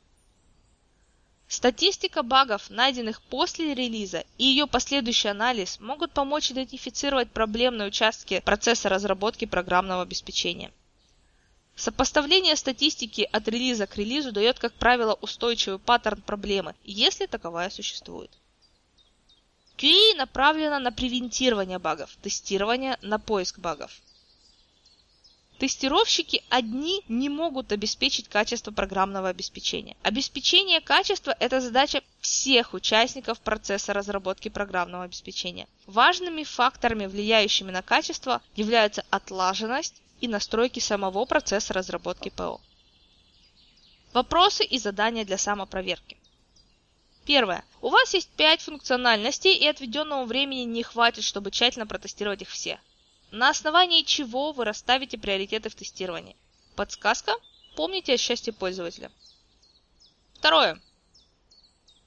Статистика 1.52 2.22
багов, 2.22 2.70
найденных 2.70 3.20
после 3.20 3.74
релиза, 3.74 4.24
и 4.38 4.44
ее 4.44 4.66
последующий 4.66 5.30
анализ 5.30 5.80
могут 5.80 6.12
помочь 6.12 6.50
идентифицировать 6.50 7.30
проблемные 7.30 7.88
участки 7.88 8.40
процесса 8.40 8.88
разработки 8.88 9.44
программного 9.44 10.00
обеспечения. 10.00 10.72
Сопоставление 11.76 12.56
статистики 12.56 13.28
от 13.30 13.48
релиза 13.48 13.86
к 13.86 13.98
релизу 13.98 14.32
дает, 14.32 14.58
как 14.58 14.72
правило, 14.72 15.12
устойчивый 15.20 15.78
паттерн 15.78 16.22
проблемы, 16.22 16.74
если 16.84 17.26
таковая 17.26 17.68
существует. 17.68 18.30
QA 19.76 20.16
направлена 20.16 20.78
на 20.78 20.90
превентирование 20.90 21.78
багов, 21.78 22.16
тестирование 22.22 22.96
на 23.02 23.18
поиск 23.18 23.58
багов. 23.58 24.00
Тестировщики 25.62 26.42
одни 26.48 27.04
не 27.06 27.28
могут 27.28 27.70
обеспечить 27.70 28.26
качество 28.26 28.72
программного 28.72 29.28
обеспечения. 29.28 29.96
Обеспечение 30.02 30.80
качества– 30.80 31.36
это 31.38 31.60
задача 31.60 32.02
всех 32.20 32.74
участников 32.74 33.38
процесса 33.38 33.92
разработки 33.92 34.48
программного 34.48 35.04
обеспечения. 35.04 35.68
Важными 35.86 36.42
факторами, 36.42 37.06
влияющими 37.06 37.70
на 37.70 37.80
качество, 37.80 38.42
являются 38.56 39.04
отлаженность 39.10 40.02
и 40.20 40.26
настройки 40.26 40.80
самого 40.80 41.26
процесса 41.26 41.72
разработки 41.72 42.30
ПО. 42.30 42.60
Вопросы 44.12 44.64
и 44.64 44.80
задания 44.80 45.24
для 45.24 45.38
самопроверки. 45.38 46.16
Первое. 47.24 47.64
У 47.80 47.90
вас 47.90 48.14
есть 48.14 48.30
5 48.30 48.62
функциональностей 48.62 49.54
и 49.54 49.68
отведенного 49.68 50.24
времени 50.24 50.62
не 50.62 50.82
хватит, 50.82 51.22
чтобы 51.22 51.52
тщательно 51.52 51.86
протестировать 51.86 52.42
их 52.42 52.48
все. 52.48 52.80
На 53.32 53.48
основании 53.48 54.02
чего 54.02 54.52
вы 54.52 54.66
расставите 54.66 55.16
приоритеты 55.16 55.70
в 55.70 55.74
тестировании? 55.74 56.36
Подсказка? 56.76 57.32
Помните 57.76 58.12
о 58.12 58.18
счастье 58.18 58.52
пользователя. 58.52 59.10
Второе. 60.34 60.78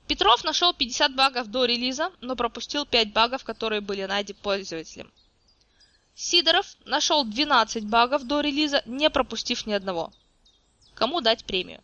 Петров 0.07 0.43
нашел 0.43 0.71
50 0.71 1.15
багов 1.15 1.47
до 1.47 1.65
релиза, 1.65 2.11
но 2.21 2.35
пропустил 2.35 2.85
5 2.85 3.11
багов, 3.11 3.43
которые 3.43 3.81
были 3.81 4.05
найдены 4.05 4.37
пользователем. 4.39 5.11
Сидоров 6.13 6.77
нашел 6.85 7.25
12 7.25 7.85
багов 7.85 8.23
до 8.25 8.41
релиза, 8.41 8.83
не 8.85 9.09
пропустив 9.09 9.65
ни 9.65 9.73
одного. 9.73 10.13
Кому 10.93 11.21
дать 11.21 11.43
премию? 11.43 11.83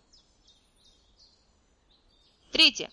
Третье. 2.51 2.91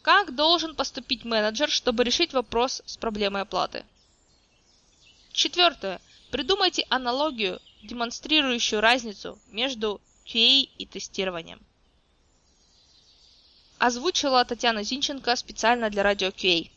Как 0.00 0.34
должен 0.34 0.74
поступить 0.74 1.26
менеджер, 1.26 1.68
чтобы 1.68 2.02
решить 2.02 2.32
вопрос 2.32 2.80
с 2.86 2.96
проблемой 2.96 3.42
оплаты? 3.42 3.84
Четвертое. 5.34 6.00
Придумайте 6.30 6.86
аналогию, 6.90 7.60
демонстрирующую 7.82 8.80
разницу 8.80 9.36
между 9.48 10.00
QA 10.24 10.68
и 10.78 10.86
тестированием. 10.86 11.60
Озвучила 13.78 14.44
Татьяна 14.44 14.84
Зинченко 14.84 15.34
специально 15.34 15.90
для 15.90 16.04
радио 16.04 16.28
QA. 16.28 16.70